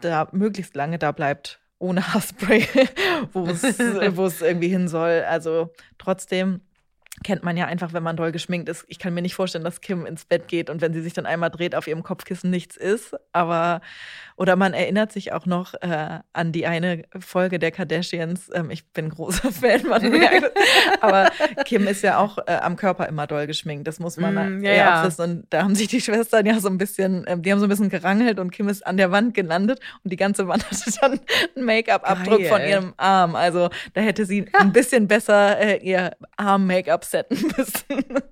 da 0.00 0.28
möglichst 0.32 0.74
lange 0.74 0.98
da 0.98 1.12
bleibt, 1.12 1.60
ohne 1.78 2.06
Haarspray, 2.14 2.66
wo 3.32 3.44
es 3.46 4.40
irgendwie 4.42 4.68
hin 4.68 4.88
soll. 4.88 5.24
Also 5.28 5.72
trotzdem 5.98 6.60
kennt 7.22 7.42
man 7.42 7.56
ja 7.56 7.66
einfach, 7.66 7.92
wenn 7.92 8.02
man 8.02 8.16
doll 8.16 8.32
geschminkt 8.32 8.68
ist. 8.68 8.84
Ich 8.88 8.98
kann 8.98 9.12
mir 9.12 9.22
nicht 9.22 9.34
vorstellen, 9.34 9.64
dass 9.64 9.80
Kim 9.80 10.06
ins 10.06 10.24
Bett 10.24 10.48
geht 10.48 10.70
und 10.70 10.80
wenn 10.80 10.94
sie 10.94 11.02
sich 11.02 11.12
dann 11.12 11.26
einmal 11.26 11.50
dreht, 11.50 11.74
auf 11.74 11.86
ihrem 11.86 12.02
Kopfkissen 12.02 12.50
nichts 12.50 12.76
ist. 12.76 13.14
Aber, 13.32 13.82
oder 14.36 14.56
man 14.56 14.72
erinnert 14.72 15.12
sich 15.12 15.32
auch 15.32 15.44
noch 15.44 15.74
äh, 15.82 16.20
an 16.32 16.52
die 16.52 16.66
eine 16.66 17.02
Folge 17.18 17.58
der 17.58 17.72
Kardashians. 17.72 18.50
Ähm, 18.54 18.70
ich 18.70 18.90
bin 18.92 19.10
großer 19.10 19.52
Fan, 19.52 19.86
man 19.86 20.10
merkt. 20.10 20.50
Aber 21.00 21.30
Kim 21.66 21.86
ist 21.86 22.02
ja 22.02 22.18
auch 22.18 22.38
äh, 22.38 22.52
am 22.52 22.76
Körper 22.76 23.06
immer 23.06 23.26
doll 23.26 23.46
geschminkt. 23.46 23.86
Das 23.86 24.00
muss 24.00 24.16
man 24.16 24.60
mm, 24.60 24.64
ja, 24.64 24.72
ja. 24.72 25.00
auch 25.00 25.06
wissen. 25.06 25.22
Und 25.22 25.46
da 25.50 25.62
haben 25.62 25.74
sich 25.74 25.88
die 25.88 26.00
Schwestern 26.00 26.46
ja 26.46 26.58
so 26.58 26.68
ein 26.68 26.78
bisschen, 26.78 27.26
äh, 27.26 27.38
die 27.38 27.52
haben 27.52 27.58
so 27.58 27.66
ein 27.66 27.70
bisschen 27.70 27.90
gerangelt 27.90 28.38
und 28.38 28.50
Kim 28.50 28.68
ist 28.68 28.86
an 28.86 28.96
der 28.96 29.10
Wand 29.10 29.34
gelandet 29.34 29.80
und 30.04 30.10
die 30.12 30.16
ganze 30.16 30.48
Wand 30.48 30.64
hatte 30.70 30.90
dann 31.00 31.20
einen 31.54 31.66
Make-up-Abdruck 31.66 32.46
von 32.46 32.62
ihrem 32.62 32.94
Arm. 32.96 33.34
Also 33.34 33.68
da 33.92 34.00
hätte 34.00 34.24
sie 34.24 34.38
ja. 34.38 34.60
ein 34.60 34.72
bisschen 34.72 35.06
besser 35.06 35.58
äh, 35.58 35.76
ihr 35.82 36.12
Arm-Make-up 36.38 37.04
setten 37.10 37.52
müssen. 37.56 38.22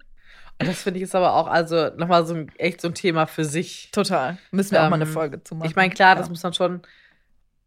Das 0.58 0.82
finde 0.82 0.98
ich 0.98 1.04
ist 1.04 1.14
aber 1.14 1.34
auch 1.34 1.46
also 1.46 1.90
nochmal 1.96 2.26
so 2.26 2.34
ein, 2.34 2.50
echt 2.58 2.80
so 2.80 2.88
ein 2.88 2.94
Thema 2.94 3.26
für 3.26 3.44
sich. 3.44 3.90
Total. 3.92 4.38
Müssen 4.50 4.72
wir 4.72 4.80
ähm, 4.80 4.86
auch 4.86 4.90
mal 4.90 4.96
eine 4.96 5.04
ähm, 5.04 5.12
Folge 5.12 5.42
zu 5.44 5.54
machen. 5.54 5.68
Ich 5.68 5.76
meine, 5.76 5.94
klar, 5.94 6.10
ja. 6.10 6.14
das 6.16 6.28
muss 6.28 6.40
dann 6.40 6.52
schon. 6.52 6.82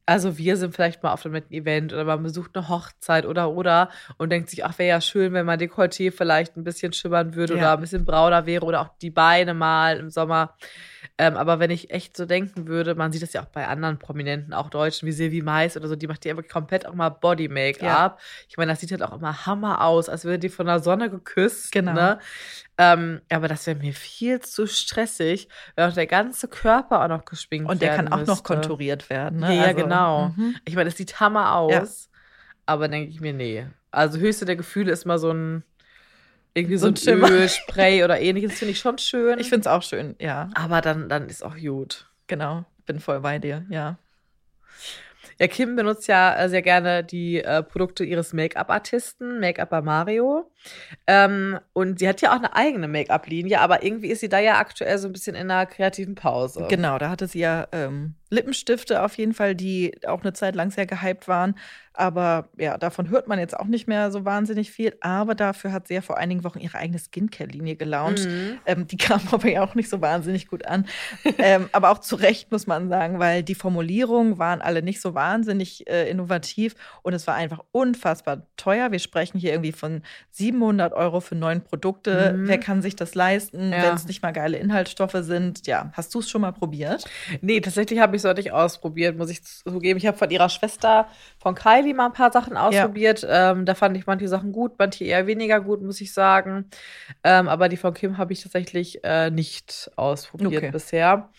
Also 0.06 0.38
wir 0.38 0.58
sind 0.58 0.74
vielleicht 0.74 1.03
mal 1.03 1.13
auf 1.13 1.25
einem 1.25 1.41
Event 1.51 1.94
oder 1.94 2.03
man 2.03 2.24
besucht 2.24 2.51
eine 2.56 2.68
Hochzeit 2.68 3.25
oder 3.25 3.51
oder 3.51 3.89
und 4.18 4.30
denkt 4.30 4.50
sich, 4.50 4.65
ach, 4.65 4.77
wäre 4.77 4.89
ja 4.89 5.00
schön, 5.00 5.32
wenn 5.32 5.46
mein 5.46 5.60
Dekolleté 5.60 6.12
vielleicht 6.12 6.58
ein 6.58 6.65
bisschen 6.65 6.91
schimmern 6.91 7.36
würde 7.36 7.53
ja. 7.53 7.60
oder 7.60 7.74
ein 7.74 7.82
bisschen 7.82 8.03
brauner 8.03 8.46
wäre 8.46 8.65
oder 8.65 8.82
auch 8.82 8.89
die 9.01 9.12
Beine 9.12 9.53
mal 9.53 9.98
im 9.98 10.10
Sommer. 10.10 10.56
Ähm, 11.17 11.38
aber 11.38 11.60
wenn 11.60 11.72
ich 11.72 11.91
echt 11.91 12.15
so 12.15 12.25
denken 12.25 12.67
würde, 12.67 12.96
man 12.96 13.12
sieht 13.12 13.22
das 13.22 13.34
ja 13.34 13.41
auch 13.41 13.48
bei 13.48 13.67
anderen 13.67 14.00
Prominenten, 14.00 14.53
auch 14.53 14.70
Deutschen, 14.70 15.08
wie 15.08 15.12
Silvi 15.12 15.41
Mais 15.41 15.77
oder 15.77 15.88
so, 15.88 15.96
die 15.96 16.08
macht 16.08 16.25
ja 16.25 16.36
wirklich 16.36 16.51
komplett 16.51 16.86
auch 16.86 16.93
mal 16.93 17.10
Body-Make-up. 17.10 17.81
Ja. 17.81 18.17
Ich 18.50 18.58
meine, 18.58 18.72
das 18.72 18.79
sieht 18.79 18.91
halt 18.91 19.03
auch 19.03 19.13
immer 19.13 19.46
Hammer 19.46 19.84
aus, 19.84 20.10
als 20.10 20.25
würde 20.25 20.39
die 20.39 20.50
von 20.50 20.65
der 20.65 20.79
Sonne 20.79 21.10
geküsst. 21.10 21.72
Genau. 21.72 21.93
Ne? 21.93 22.20
Ähm, 22.77 23.22
aber 23.31 23.48
das 23.48 23.67
wäre 23.67 23.77
mir 23.77 23.93
viel 23.93 24.39
zu 24.39 24.67
stressig, 24.67 25.48
wenn 25.75 25.89
auch 25.89 25.93
der 25.93 26.08
ganze 26.08 26.48
Körper 26.48 27.03
auch 27.03 27.08
noch 27.08 27.25
geschminkt 27.25 27.70
Und 27.70 27.81
der 27.81 27.96
kann 27.96 28.12
auch 28.12 28.17
müsste. 28.17 28.31
noch 28.31 28.43
konturiert 28.43 29.10
werden. 29.10 29.39
Ne? 29.39 29.55
Ja, 29.55 29.63
also, 29.63 29.75
genau. 29.84 30.29
Mhm. 30.29 30.55
Ich 30.65 30.75
meine, 30.75 30.89
das 30.89 30.98
sieht 30.98 31.20
Hammer 31.20 31.55
aus. 31.55 31.72
Ja. 31.72 32.20
Aber 32.65 32.88
denke 32.88 33.10
ich 33.10 33.22
mir, 33.22 33.34
nee. 33.34 33.65
Also 33.91 34.20
höchste 34.20 34.46
der 34.46 34.55
Gefühle 34.55 34.91
ist 34.91 35.05
mal 35.05 35.20
so 35.20 35.31
ein 35.31 35.63
irgendwie 36.53 36.77
so, 36.77 36.93
so 36.93 37.12
ein 37.12 37.24
Ölspray 37.24 38.03
oder 38.03 38.20
ähnliches 38.20 38.53
finde 38.53 38.74
ich 38.74 38.79
schon 38.79 38.98
schön. 38.98 39.39
Ich 39.39 39.50
finde 39.50 39.62
es 39.62 39.67
auch 39.67 39.84
schön, 39.84 40.15
ja. 40.20 40.50
Aber 40.53 40.81
dann, 40.81 41.08
dann 41.10 41.29
ist 41.29 41.43
auch 41.43 41.55
gut. 41.55 42.10
Genau, 42.27 42.65
bin 42.86 43.00
voll 43.00 43.22
bei 43.22 43.39
dir, 43.39 43.65
ja. 43.70 43.98
Ja, 45.39 45.48
Kim 45.48 45.75
benutzt 45.75 46.08
ja 46.08 46.36
äh, 46.36 46.50
sehr 46.50 46.62
gerne 46.62 47.03
die 47.03 47.41
äh, 47.41 47.63
Produkte 47.63 48.03
ihres 48.03 48.31
Make-up-Artisten, 48.31 49.39
Make-Upper 49.39 49.81
Mario. 49.81 50.51
Ähm, 51.08 51.60
und 51.74 52.00
sie 52.00 52.08
hat 52.08 52.22
ja 52.22 52.32
auch 52.32 52.38
eine 52.38 52.56
eigene 52.56 52.88
Make-up-Linie, 52.88 53.60
aber 53.60 53.84
irgendwie 53.84 54.10
ist 54.10 54.20
sie 54.20 54.30
da 54.30 54.39
ja 54.39 54.58
aktuell 54.58 54.98
so 54.98 55.08
ein 55.08 55.13
bisschen 55.13 55.36
in 55.36 55.50
einer 55.50 55.65
kreativen 55.65 56.15
Pause. 56.15 56.65
Genau, 56.70 56.98
da 56.98 57.10
hatte 57.10 57.27
sie 57.27 57.39
ja 57.39 57.68
ähm, 57.72 58.15
Lippenstifte 58.30 59.03
auf 59.03 59.18
jeden 59.18 59.34
Fall, 59.34 59.56
die 59.56 59.94
auch 60.08 60.22
eine 60.22 60.34
Zeit 60.34 60.56
lang 60.56 60.72
sehr 60.72 60.86
gehypt 60.86 61.27
waren. 61.27 61.56
Aber 61.94 62.48
ja, 62.58 62.77
davon 62.77 63.10
hört 63.10 63.27
man 63.27 63.38
jetzt 63.38 63.60
auch 63.60 63.65
nicht 63.65 63.86
mehr 63.86 64.12
so 64.12 64.24
wahnsinnig 64.24 64.72
viel. 64.72 64.96
Aber 65.01 65.36
dafür 65.36 65.74
hat 65.74 65.89
sie 65.89 65.96
ja 65.96 66.01
vor 66.01 66.18
einigen 66.18 66.46
Wochen 66.46 66.60
ihre 66.60 66.77
eigene 66.77 66.98
Skincare-Linie 66.98 67.75
gelauncht. 67.75 68.25
Mhm. 68.25 68.60
Ähm, 68.65 68.88
die 68.88 68.96
kam 68.96 69.22
aber 69.32 69.50
ja 69.50 69.62
auch 69.62 69.75
nicht 69.75 69.89
so 69.89 70.00
wahnsinnig 70.00 70.48
gut 70.48 70.65
an. 70.65 70.88
ähm, 71.38 71.70
aber 71.74 71.91
auch 71.91 72.00
zu 72.00 72.15
Recht, 72.15 72.50
muss 72.51 72.65
man 72.65 72.88
sagen, 72.88 73.20
weil 73.20 73.44
die 73.44 73.56
Formulierungen 73.56 74.38
waren 74.39 74.62
alle 74.62 74.82
nicht 74.82 75.01
so 75.01 75.13
wahnsinnig 75.13 75.88
äh, 75.89 76.10
innovativ 76.10 76.75
und 77.01 77.13
es 77.13 77.27
war 77.27 77.36
einfach 77.36 77.60
unfassbar 77.72 78.48
teuer. 78.56 78.94
Wir 78.94 79.00
sprechen 79.00 79.38
hier 79.38 79.51
irgendwie 79.51 79.74
von 79.74 80.03
700 80.51 80.93
Euro 80.93 81.20
für 81.20 81.36
neun 81.36 81.62
Produkte. 81.62 82.34
Mhm. 82.38 82.48
Wer 82.48 82.58
kann 82.60 82.81
sich 82.81 82.96
das 82.96 83.15
leisten, 83.15 83.72
ja. 83.72 83.84
wenn 83.84 83.96
es 83.96 84.08
nicht 84.08 84.22
mal 84.22 84.31
geile 84.31 84.58
Inhaltsstoffe 84.58 85.18
sind? 85.20 85.68
Ja, 85.68 85.92
hast 85.94 86.14
du 86.16 86.20
es 86.20 86.29
schon 86.29 86.42
mal 86.42 86.53
probiert? 86.53 87.05
Nee, 87.42 87.59
tatsächlich 87.59 88.00
habe 88.00 88.16
ich 88.16 88.22
es 88.22 88.27
heute 88.27 88.42
nicht 88.42 88.53
ausprobiert, 88.53 89.18
muss 89.18 89.29
ich 89.29 89.44
zugeben. 89.44 89.98
Ich 89.98 90.07
habe 90.07 90.18
von 90.18 90.29
ihrer 90.29 90.50
Schwester, 90.50 91.07
von 91.37 91.55
Kylie, 91.55 91.81
Kylie 91.81 91.94
mal 91.94 92.07
ein 92.07 92.14
paar 92.14 92.31
Sachen 92.31 92.57
ausprobiert. 92.57 93.22
Ja. 93.22 93.51
Ähm, 93.51 93.66
da 93.66 93.75
fand 93.75 93.98
ich 93.98 94.05
manche 94.05 94.27
Sachen 94.27 94.51
gut, 94.51 94.74
manche 94.77 95.03
eher 95.03 95.27
weniger 95.27 95.59
gut, 95.59 95.81
muss 95.81 96.01
ich 96.01 96.14
sagen. 96.14 96.66
Ähm, 97.24 97.48
aber 97.48 97.70
die 97.70 97.77
von 97.77 97.94
Kim 97.94 98.18
habe 98.18 98.33
ich 98.33 98.42
tatsächlich 98.42 99.03
äh, 99.03 99.29
nicht 99.29 99.92
ausprobiert 99.96 100.64
okay. 100.64 100.72
bisher. 100.72 101.29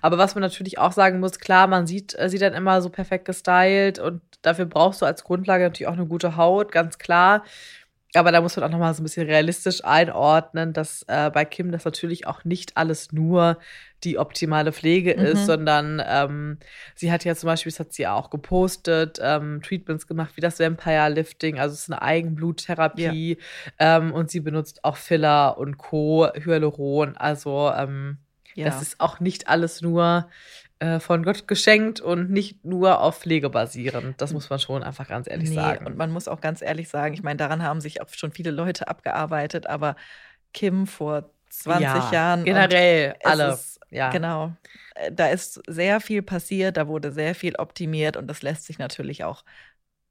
Aber 0.00 0.18
was 0.18 0.34
man 0.34 0.42
natürlich 0.42 0.78
auch 0.78 0.92
sagen 0.92 1.20
muss, 1.20 1.38
klar, 1.38 1.66
man 1.66 1.86
sieht 1.86 2.18
äh, 2.18 2.28
sie 2.28 2.38
dann 2.38 2.54
immer 2.54 2.82
so 2.82 2.90
perfekt 2.90 3.24
gestylt 3.24 3.98
und 3.98 4.20
dafür 4.42 4.66
brauchst 4.66 5.02
du 5.02 5.06
als 5.06 5.24
Grundlage 5.24 5.64
natürlich 5.64 5.88
auch 5.88 5.92
eine 5.92 6.06
gute 6.06 6.36
Haut, 6.36 6.72
ganz 6.72 6.98
klar. 6.98 7.44
Aber 8.14 8.30
da 8.30 8.40
muss 8.40 8.56
man 8.56 8.64
auch 8.66 8.70
nochmal 8.70 8.92
so 8.94 9.00
ein 9.00 9.04
bisschen 9.04 9.26
realistisch 9.26 9.84
einordnen, 9.84 10.72
dass 10.72 11.04
äh, 11.08 11.30
bei 11.30 11.44
Kim 11.44 11.72
das 11.72 11.84
natürlich 11.84 12.26
auch 12.26 12.44
nicht 12.44 12.76
alles 12.76 13.12
nur 13.12 13.58
die 14.04 14.18
optimale 14.18 14.72
Pflege 14.72 15.14
mhm. 15.16 15.24
ist, 15.24 15.46
sondern 15.46 16.02
ähm, 16.06 16.58
sie 16.94 17.10
hat 17.12 17.24
ja 17.24 17.34
zum 17.34 17.46
Beispiel, 17.46 17.70
das 17.72 17.80
hat 17.80 17.92
sie 17.92 18.06
auch 18.06 18.30
gepostet, 18.30 19.18
ähm, 19.22 19.62
Treatments 19.62 20.06
gemacht 20.06 20.32
wie 20.36 20.40
das 20.40 20.58
Vampire 20.58 21.08
Lifting, 21.08 21.58
also 21.58 21.72
es 21.72 21.82
ist 21.82 21.92
eine 21.92 22.02
Eigenbluttherapie 22.02 23.38
ja. 23.78 23.98
ähm, 23.98 24.12
und 24.12 24.30
sie 24.30 24.40
benutzt 24.40 24.84
auch 24.84 24.96
Filler 24.96 25.56
und 25.56 25.78
Co., 25.78 26.28
Hyaluron, 26.34 27.16
also 27.16 27.70
ähm, 27.74 28.18
ja. 28.54 28.66
das 28.66 28.82
ist 28.82 29.00
auch 29.00 29.20
nicht 29.20 29.48
alles 29.48 29.80
nur 29.80 30.28
von 31.00 31.22
Gott 31.22 31.46
geschenkt 31.46 32.00
und 32.00 32.30
nicht 32.30 32.64
nur 32.64 33.00
auf 33.00 33.20
Pflege 33.20 33.50
basierend. 33.50 34.20
Das 34.20 34.32
muss 34.32 34.50
man 34.50 34.58
schon 34.58 34.82
einfach 34.82 35.06
ganz 35.06 35.28
ehrlich 35.28 35.50
nee, 35.50 35.54
sagen. 35.54 35.86
Und 35.86 35.96
man 35.96 36.10
muss 36.10 36.26
auch 36.26 36.40
ganz 36.40 36.60
ehrlich 36.60 36.88
sagen, 36.88 37.14
ich 37.14 37.22
meine, 37.22 37.36
daran 37.36 37.62
haben 37.62 37.80
sich 37.80 38.02
auch 38.02 38.08
schon 38.10 38.32
viele 38.32 38.50
Leute 38.50 38.88
abgearbeitet, 38.88 39.66
aber 39.66 39.96
Kim 40.52 40.86
vor 40.86 41.30
20 41.50 41.82
ja, 41.82 42.10
Jahren. 42.12 42.44
Generell 42.44 43.14
alle. 43.22 43.52
Ist, 43.52 43.80
ja. 43.90 44.10
Genau. 44.10 44.52
Äh, 44.94 45.12
da 45.12 45.28
ist 45.28 45.62
sehr 45.68 46.00
viel 46.00 46.22
passiert, 46.22 46.76
da 46.76 46.88
wurde 46.88 47.12
sehr 47.12 47.34
viel 47.34 47.54
optimiert 47.56 48.16
und 48.16 48.26
das 48.26 48.42
lässt 48.42 48.64
sich 48.64 48.78
natürlich 48.78 49.24
auch 49.24 49.44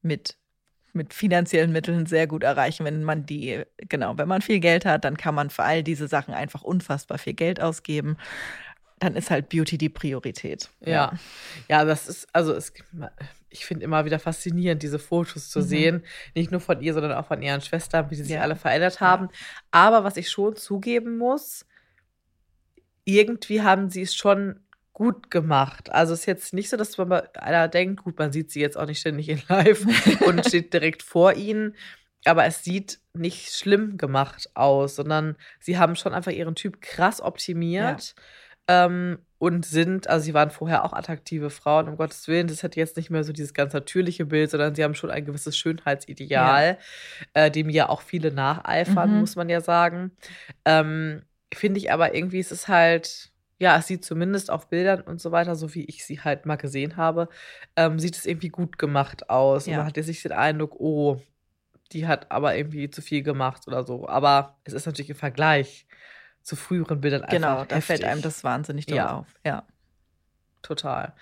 mit 0.01 0.37
mit 0.93 1.13
finanziellen 1.13 1.71
Mitteln 1.71 2.05
sehr 2.05 2.27
gut 2.27 2.43
erreichen, 2.43 2.85
wenn 2.85 3.05
man 3.05 3.25
die, 3.25 3.63
genau, 3.77 4.17
wenn 4.17 4.27
man 4.27 4.41
viel 4.41 4.59
Geld 4.59 4.83
hat, 4.83 5.05
dann 5.05 5.15
kann 5.15 5.33
man 5.33 5.49
für 5.49 5.63
all 5.63 5.83
diese 5.83 6.09
Sachen 6.09 6.33
einfach 6.33 6.63
unfassbar 6.63 7.17
viel 7.17 7.33
Geld 7.33 7.61
ausgeben 7.61 8.17
dann 9.01 9.15
ist 9.15 9.31
halt 9.31 9.49
Beauty 9.49 9.79
die 9.79 9.89
Priorität. 9.89 10.69
Ja, 10.79 11.13
ja, 11.67 11.83
das 11.85 12.07
ist, 12.07 12.27
also 12.33 12.53
es, 12.53 12.71
ich 13.49 13.65
finde 13.65 13.83
immer 13.83 14.05
wieder 14.05 14.19
faszinierend, 14.19 14.83
diese 14.83 14.99
Fotos 14.99 15.49
zu 15.49 15.59
mhm. 15.59 15.63
sehen. 15.63 16.03
Nicht 16.35 16.51
nur 16.51 16.61
von 16.61 16.81
ihr, 16.81 16.93
sondern 16.93 17.13
auch 17.13 17.25
von 17.25 17.41
ihren 17.41 17.61
Schwestern, 17.61 18.11
wie 18.11 18.15
sie 18.15 18.23
sich 18.23 18.33
ja. 18.33 18.41
alle 18.41 18.55
verändert 18.55 19.01
haben. 19.01 19.29
Ja. 19.31 19.39
Aber 19.71 20.03
was 20.03 20.17
ich 20.17 20.29
schon 20.29 20.55
zugeben 20.55 21.17
muss, 21.17 21.65
irgendwie 23.03 23.63
haben 23.63 23.89
sie 23.89 24.03
es 24.03 24.13
schon 24.13 24.59
gut 24.93 25.31
gemacht. 25.31 25.91
Also 25.91 26.13
es 26.13 26.21
ist 26.21 26.25
jetzt 26.27 26.53
nicht 26.53 26.69
so, 26.69 26.77
dass 26.77 26.95
man 26.99 27.09
bei 27.09 27.41
einer 27.41 27.67
denkt, 27.67 28.03
gut, 28.03 28.19
man 28.19 28.31
sieht 28.31 28.51
sie 28.51 28.61
jetzt 28.61 28.77
auch 28.77 28.85
nicht 28.85 28.99
ständig 28.99 29.29
in 29.29 29.41
Live 29.49 29.83
und 30.27 30.45
steht 30.45 30.73
direkt 30.73 31.01
vor 31.01 31.33
ihnen. 31.33 31.75
Aber 32.23 32.45
es 32.45 32.63
sieht 32.63 32.99
nicht 33.15 33.51
schlimm 33.51 33.97
gemacht 33.97 34.51
aus, 34.53 34.95
sondern 34.95 35.37
sie 35.59 35.79
haben 35.79 35.95
schon 35.95 36.13
einfach 36.13 36.31
ihren 36.31 36.53
Typ 36.53 36.81
krass 36.81 37.19
optimiert. 37.19 38.13
Ja 38.15 38.23
ähm, 38.71 39.19
und 39.37 39.65
sind, 39.65 40.07
also 40.07 40.23
sie 40.23 40.33
waren 40.33 40.51
vorher 40.51 40.85
auch 40.85 40.93
attraktive 40.93 41.49
Frauen, 41.49 41.87
um 41.87 41.97
Gottes 41.97 42.27
Willen. 42.27 42.47
Das 42.47 42.63
hat 42.63 42.75
jetzt 42.75 42.95
nicht 42.95 43.09
mehr 43.09 43.23
so 43.23 43.33
dieses 43.33 43.53
ganz 43.53 43.73
natürliche 43.73 44.25
Bild, 44.25 44.51
sondern 44.51 44.75
sie 44.75 44.83
haben 44.83 44.93
schon 44.93 45.09
ein 45.09 45.25
gewisses 45.25 45.57
Schönheitsideal, 45.57 46.77
ja. 47.35 47.45
äh, 47.45 47.51
dem 47.51 47.69
ja 47.69 47.89
auch 47.89 48.01
viele 48.01 48.31
nacheifern, 48.31 49.11
mhm. 49.11 49.19
muss 49.19 49.35
man 49.35 49.49
ja 49.49 49.59
sagen. 49.59 50.11
Ähm, 50.63 51.23
Finde 51.53 51.79
ich 51.79 51.91
aber 51.91 52.15
irgendwie 52.15 52.39
ist 52.39 52.51
es 52.51 52.67
halt, 52.67 53.31
ja, 53.57 53.77
es 53.77 53.87
sieht 53.87 54.05
zumindest 54.05 54.49
auf 54.49 54.69
Bildern 54.69 55.01
und 55.01 55.19
so 55.19 55.31
weiter, 55.31 55.55
so 55.55 55.73
wie 55.73 55.85
ich 55.85 56.05
sie 56.05 56.21
halt 56.21 56.45
mal 56.45 56.55
gesehen 56.55 56.95
habe, 56.95 57.27
ähm, 57.75 57.99
sieht 57.99 58.15
es 58.15 58.25
irgendwie 58.25 58.49
gut 58.49 58.77
gemacht 58.77 59.29
aus. 59.29 59.65
Ja. 59.65 59.71
Und 59.71 59.77
man 59.79 59.87
hat 59.87 59.97
jetzt 59.97 60.07
nicht 60.07 60.23
den 60.23 60.31
Eindruck, 60.31 60.79
oh, 60.79 61.19
die 61.91 62.07
hat 62.07 62.31
aber 62.31 62.55
irgendwie 62.55 62.89
zu 62.89 63.01
viel 63.01 63.23
gemacht 63.23 63.67
oder 63.67 63.83
so. 63.83 64.07
Aber 64.07 64.59
es 64.63 64.73
ist 64.73 64.85
natürlich 64.85 65.09
im 65.09 65.15
Vergleich 65.15 65.87
zu 66.43 66.55
früheren 66.55 67.01
Bildern 67.01 67.21
einfach 67.21 67.33
Genau, 67.33 67.55
da 67.65 67.75
heftig. 67.75 67.83
fällt 67.85 68.03
einem 68.03 68.21
das 68.21 68.43
wahnsinnig 68.43 68.85
doll 68.85 68.97
ja. 68.97 69.15
auf. 69.15 69.27
Ja. 69.45 69.63
Total. 70.61 71.13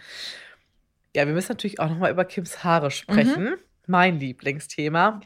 Ja, 1.16 1.26
wir 1.26 1.34
müssen 1.34 1.52
natürlich 1.52 1.80
auch 1.80 1.90
nochmal 1.90 2.12
über 2.12 2.26
Kims 2.26 2.64
Haare 2.64 2.92
sprechen. 2.92 3.44
Mhm. 3.44 3.58
Mein 3.88 4.20
Lieblingsthema. 4.20 5.22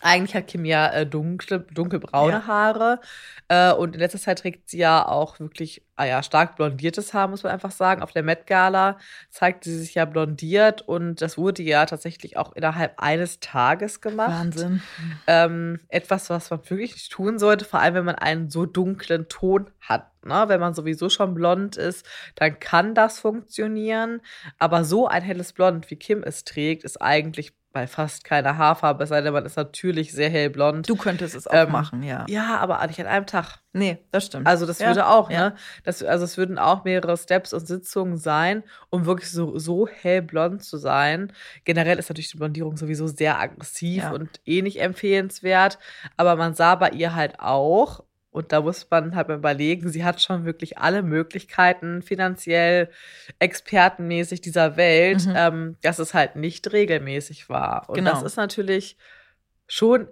Eigentlich 0.00 0.34
hat 0.34 0.46
Kim 0.46 0.64
ja 0.64 0.88
äh, 0.88 1.06
dunkle, 1.06 1.60
dunkelbraune 1.60 2.32
ja. 2.32 2.46
Haare. 2.46 3.00
Äh, 3.48 3.72
und 3.72 3.94
in 3.94 4.00
letzter 4.00 4.18
Zeit 4.18 4.38
trägt 4.38 4.70
sie 4.70 4.78
ja 4.78 5.06
auch 5.06 5.38
wirklich 5.40 5.82
ah 6.00 6.06
ja, 6.06 6.22
stark 6.22 6.56
blondiertes 6.56 7.12
Haar, 7.12 7.28
muss 7.28 7.42
man 7.42 7.52
einfach 7.52 7.70
sagen. 7.70 8.02
Auf 8.02 8.12
der 8.12 8.22
Met 8.22 8.46
Gala 8.46 8.98
zeigt 9.28 9.64
sie 9.64 9.78
sich 9.78 9.94
ja 9.94 10.06
blondiert 10.06 10.80
und 10.80 11.20
das 11.20 11.36
wurde 11.36 11.62
ja 11.62 11.84
tatsächlich 11.84 12.38
auch 12.38 12.52
innerhalb 12.54 12.94
eines 12.96 13.38
Tages 13.40 14.00
gemacht. 14.00 14.30
Wahnsinn. 14.30 14.82
Ähm, 15.26 15.78
etwas, 15.88 16.30
was 16.30 16.48
man 16.48 16.60
wirklich 16.70 16.94
nicht 16.94 17.12
tun 17.12 17.38
sollte, 17.38 17.66
vor 17.66 17.80
allem 17.80 17.94
wenn 17.94 18.04
man 18.06 18.14
einen 18.14 18.48
so 18.48 18.64
dunklen 18.64 19.28
Ton 19.28 19.70
hat. 19.82 20.10
Ne? 20.24 20.44
Wenn 20.46 20.60
man 20.60 20.72
sowieso 20.72 21.10
schon 21.10 21.34
blond 21.34 21.76
ist, 21.76 22.06
dann 22.34 22.58
kann 22.58 22.94
das 22.94 23.18
funktionieren. 23.18 24.22
Aber 24.58 24.84
so 24.84 25.06
ein 25.06 25.22
helles 25.22 25.52
Blond, 25.52 25.90
wie 25.90 25.96
Kim 25.96 26.22
es 26.22 26.44
trägt, 26.44 26.84
ist 26.84 27.02
eigentlich 27.02 27.52
bei 27.72 27.86
fast 27.86 28.24
keiner 28.24 28.58
Haarfarbe, 28.58 29.04
es 29.04 29.10
sei 29.10 29.20
denn, 29.20 29.32
man 29.32 29.46
ist 29.46 29.56
natürlich 29.56 30.12
sehr 30.12 30.28
hellblond. 30.28 30.88
Du 30.88 30.96
könntest 30.96 31.36
es 31.36 31.46
auch 31.46 31.54
ähm, 31.54 31.70
machen, 31.70 32.02
ja. 32.02 32.26
Ja, 32.28 32.58
aber 32.58 32.84
nicht 32.86 33.00
an 33.00 33.06
einem 33.06 33.26
Tag. 33.26 33.58
Nee, 33.72 33.98
das 34.10 34.26
stimmt. 34.26 34.46
Also 34.46 34.66
das 34.66 34.80
ja. 34.80 34.88
würde 34.88 35.06
auch, 35.06 35.30
ja. 35.30 35.50
ne? 35.50 35.56
Das, 35.84 36.02
also 36.02 36.24
es 36.24 36.36
würden 36.36 36.58
auch 36.58 36.82
mehrere 36.84 37.16
Steps 37.16 37.52
und 37.52 37.66
Sitzungen 37.66 38.16
sein, 38.16 38.64
um 38.90 39.06
wirklich 39.06 39.30
so, 39.30 39.56
so 39.58 39.86
hellblond 39.86 40.64
zu 40.64 40.78
sein. 40.78 41.32
Generell 41.64 41.98
ist 41.98 42.08
natürlich 42.08 42.32
die 42.32 42.38
Blondierung 42.38 42.76
sowieso 42.76 43.06
sehr 43.06 43.38
aggressiv 43.38 44.02
ja. 44.02 44.10
und 44.10 44.40
eh 44.44 44.62
nicht 44.62 44.80
empfehlenswert. 44.80 45.78
Aber 46.16 46.34
man 46.34 46.54
sah 46.54 46.74
bei 46.74 46.90
ihr 46.90 47.14
halt 47.14 47.38
auch, 47.38 48.02
und 48.30 48.52
da 48.52 48.60
muss 48.60 48.86
man 48.90 49.16
halt 49.16 49.28
mal 49.28 49.38
überlegen, 49.38 49.88
sie 49.88 50.04
hat 50.04 50.22
schon 50.22 50.44
wirklich 50.44 50.78
alle 50.78 51.02
Möglichkeiten, 51.02 52.00
finanziell, 52.00 52.90
expertenmäßig 53.40 54.40
dieser 54.40 54.76
Welt, 54.76 55.26
mhm. 55.26 55.34
ähm, 55.36 55.76
dass 55.82 55.98
es 55.98 56.14
halt 56.14 56.36
nicht 56.36 56.72
regelmäßig 56.72 57.48
war. 57.48 57.88
Und 57.88 57.96
genau. 57.96 58.12
das 58.12 58.22
ist 58.22 58.36
natürlich 58.36 58.96
schon 59.66 60.08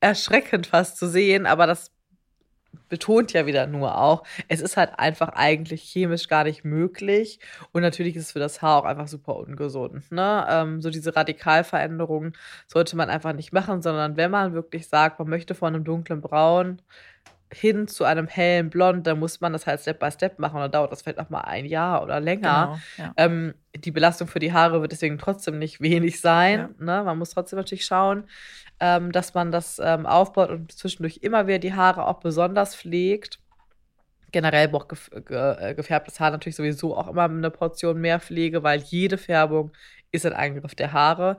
erschreckend 0.00 0.66
fast 0.66 0.98
zu 0.98 1.06
sehen, 1.06 1.46
aber 1.46 1.66
das 1.66 1.92
betont 2.88 3.32
ja 3.32 3.46
wieder 3.46 3.66
nur 3.66 3.98
auch, 3.98 4.24
es 4.48 4.60
ist 4.60 4.76
halt 4.76 4.98
einfach 4.98 5.30
eigentlich 5.30 5.82
chemisch 5.82 6.28
gar 6.28 6.44
nicht 6.44 6.64
möglich. 6.64 7.40
Und 7.72 7.82
natürlich 7.82 8.16
ist 8.16 8.26
es 8.26 8.32
für 8.32 8.38
das 8.38 8.62
Haar 8.62 8.78
auch 8.78 8.84
einfach 8.84 9.08
super 9.08 9.36
ungesund. 9.36 10.10
Ne? 10.12 10.46
Ähm, 10.48 10.82
so 10.82 10.90
diese 10.90 11.14
Radikalveränderungen 11.16 12.34
sollte 12.66 12.96
man 12.96 13.10
einfach 13.10 13.32
nicht 13.32 13.52
machen, 13.52 13.82
sondern 13.82 14.16
wenn 14.16 14.30
man 14.30 14.52
wirklich 14.54 14.88
sagt, 14.88 15.18
man 15.18 15.28
möchte 15.28 15.54
von 15.54 15.74
einem 15.74 15.84
dunklen 15.84 16.20
Braun 16.20 16.82
hin 17.52 17.88
zu 17.88 18.04
einem 18.04 18.28
hellen 18.28 18.70
Blond, 18.70 19.06
dann 19.06 19.18
muss 19.18 19.40
man 19.40 19.52
das 19.52 19.66
halt 19.66 19.80
Step 19.80 19.98
by 19.98 20.10
Step 20.10 20.38
machen 20.38 20.56
und 20.56 20.62
dann 20.62 20.72
dauert 20.72 20.92
das 20.92 21.02
vielleicht 21.02 21.18
noch 21.18 21.30
mal 21.30 21.40
ein 21.40 21.64
Jahr 21.64 22.02
oder 22.02 22.20
länger. 22.20 22.78
Genau, 22.96 23.08
ja. 23.08 23.14
ähm, 23.16 23.54
die 23.74 23.90
Belastung 23.90 24.28
für 24.28 24.38
die 24.38 24.52
Haare 24.52 24.80
wird 24.80 24.92
deswegen 24.92 25.18
trotzdem 25.18 25.58
nicht 25.58 25.80
wenig 25.80 26.20
sein. 26.20 26.58
Ja. 26.78 26.84
Ne? 26.84 27.04
Man 27.04 27.18
muss 27.18 27.30
trotzdem 27.30 27.58
natürlich 27.58 27.84
schauen, 27.84 28.24
ähm, 28.78 29.10
dass 29.12 29.34
man 29.34 29.50
das 29.50 29.80
ähm, 29.82 30.06
aufbaut 30.06 30.50
und 30.50 30.72
zwischendurch 30.72 31.18
immer 31.22 31.46
wieder 31.46 31.58
die 31.58 31.74
Haare 31.74 32.06
auch 32.06 32.20
besonders 32.20 32.76
pflegt. 32.76 33.40
Generell 34.32 34.68
braucht 34.68 34.90
gef 34.90 35.10
ge 35.26 35.56
äh, 35.58 35.74
gefärbtes 35.74 36.20
Haar 36.20 36.30
natürlich 36.30 36.56
sowieso 36.56 36.96
auch 36.96 37.08
immer 37.08 37.24
eine 37.24 37.50
Portion 37.50 38.00
mehr 38.00 38.20
Pflege, 38.20 38.62
weil 38.62 38.80
jede 38.80 39.18
Färbung 39.18 39.72
ist 40.12 40.24
ein 40.24 40.32
Eingriff 40.32 40.76
der 40.76 40.92
Haare. 40.92 41.36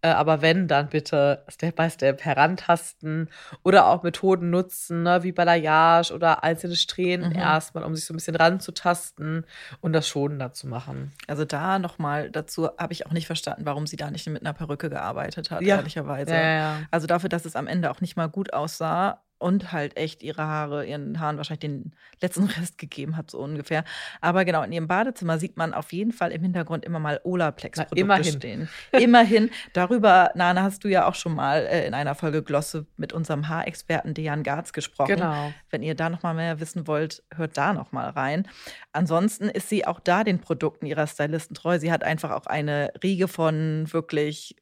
Äh, 0.00 0.08
aber 0.08 0.42
wenn, 0.42 0.68
dann 0.68 0.88
bitte 0.88 1.44
Step 1.48 1.76
by 1.76 1.90
Step 1.90 2.24
herantasten 2.24 3.28
oder 3.64 3.88
auch 3.88 4.02
Methoden 4.02 4.50
nutzen, 4.50 5.02
ne, 5.02 5.22
wie 5.22 5.32
Balayage 5.32 6.12
oder 6.12 6.44
einzelne 6.44 6.76
Strähnen 6.76 7.30
mhm. 7.30 7.36
erstmal, 7.36 7.84
um 7.84 7.96
sich 7.96 8.04
so 8.04 8.14
ein 8.14 8.16
bisschen 8.16 8.36
ranzutasten 8.36 9.44
und 9.80 9.92
das 9.92 10.06
schonender 10.06 10.52
zu 10.52 10.68
machen. 10.68 11.12
Also 11.26 11.44
da 11.44 11.78
nochmal 11.78 12.30
dazu 12.30 12.68
habe 12.78 12.92
ich 12.92 13.06
auch 13.06 13.12
nicht 13.12 13.26
verstanden, 13.26 13.66
warum 13.66 13.86
sie 13.86 13.96
da 13.96 14.10
nicht 14.10 14.28
mit 14.28 14.42
einer 14.42 14.52
Perücke 14.52 14.88
gearbeitet 14.88 15.50
hat, 15.50 15.62
ja. 15.62 15.76
ehrlicherweise. 15.76 16.32
Ja, 16.32 16.40
ja. 16.40 16.76
Also 16.90 17.06
dafür, 17.06 17.28
dass 17.28 17.44
es 17.44 17.56
am 17.56 17.66
Ende 17.66 17.90
auch 17.90 18.00
nicht 18.00 18.16
mal 18.16 18.28
gut 18.28 18.52
aussah, 18.52 19.22
und 19.38 19.72
halt 19.72 19.96
echt 19.96 20.22
ihre 20.22 20.42
Haare, 20.42 20.86
ihren 20.86 21.20
Haaren 21.20 21.36
wahrscheinlich 21.36 21.60
den 21.60 21.92
letzten 22.20 22.44
Rest 22.58 22.78
gegeben 22.78 23.16
hat, 23.16 23.30
so 23.30 23.38
ungefähr. 23.38 23.84
Aber 24.20 24.44
genau, 24.44 24.62
in 24.62 24.72
ihrem 24.72 24.88
Badezimmer 24.88 25.38
sieht 25.38 25.56
man 25.56 25.74
auf 25.74 25.92
jeden 25.92 26.12
Fall 26.12 26.32
im 26.32 26.42
Hintergrund 26.42 26.84
immer 26.84 26.98
mal 26.98 27.20
Olaplex-Produkte 27.24 28.00
immerhin. 28.00 28.32
stehen. 28.32 28.68
Immerhin. 28.92 29.50
Darüber, 29.72 30.30
Nana, 30.34 30.62
hast 30.62 30.84
du 30.84 30.88
ja 30.88 31.06
auch 31.06 31.14
schon 31.14 31.34
mal 31.34 31.66
äh, 31.66 31.86
in 31.86 31.94
einer 31.94 32.14
Folge 32.14 32.42
Glosse 32.42 32.86
mit 32.96 33.12
unserem 33.12 33.48
Haarexperten 33.48 34.14
Dejan 34.14 34.42
Garz 34.42 34.72
gesprochen. 34.72 35.16
Genau. 35.16 35.52
Wenn 35.70 35.82
ihr 35.82 35.94
da 35.94 36.10
noch 36.10 36.22
mal 36.22 36.34
mehr 36.34 36.60
wissen 36.60 36.86
wollt, 36.86 37.22
hört 37.34 37.56
da 37.56 37.72
noch 37.72 37.92
mal 37.92 38.10
rein. 38.10 38.48
Ansonsten 38.92 39.48
ist 39.48 39.68
sie 39.68 39.86
auch 39.86 40.00
da 40.00 40.24
den 40.24 40.40
Produkten 40.40 40.86
ihrer 40.86 41.06
Stylisten 41.06 41.54
treu. 41.54 41.78
Sie 41.78 41.92
hat 41.92 42.02
einfach 42.02 42.30
auch 42.30 42.46
eine 42.46 42.92
Riege 43.02 43.28
von 43.28 43.86
wirklich 43.92 44.56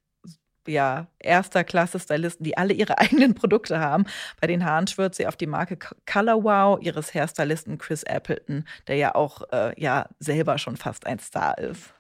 ja, 0.67 1.07
erster 1.19 1.65
Klasse 1.65 1.99
Stylisten, 1.99 2.45
die 2.45 2.57
alle 2.57 2.73
ihre 2.73 2.99
eigenen 2.99 3.35
Produkte 3.35 3.79
haben. 3.79 4.07
Bei 4.41 4.47
den 4.47 4.65
Haaren 4.65 4.87
schwört 4.87 5.15
sie 5.15 5.27
auf 5.27 5.37
die 5.37 5.47
Marke 5.47 5.79
Color 6.11 6.45
Wow 6.45 6.79
ihres 6.83 7.15
Hairstylisten 7.15 7.79
Chris 7.79 8.05
Appleton, 8.05 8.65
der 8.89 8.97
ja 8.97 9.15
auch 9.15 9.43
äh, 9.53 9.79
ja 9.81 10.09
selber 10.19 10.59
schon 10.59 10.77
fast 10.77 11.07
ein 11.07 11.19
Star 11.19 11.59
ist. 11.59 11.95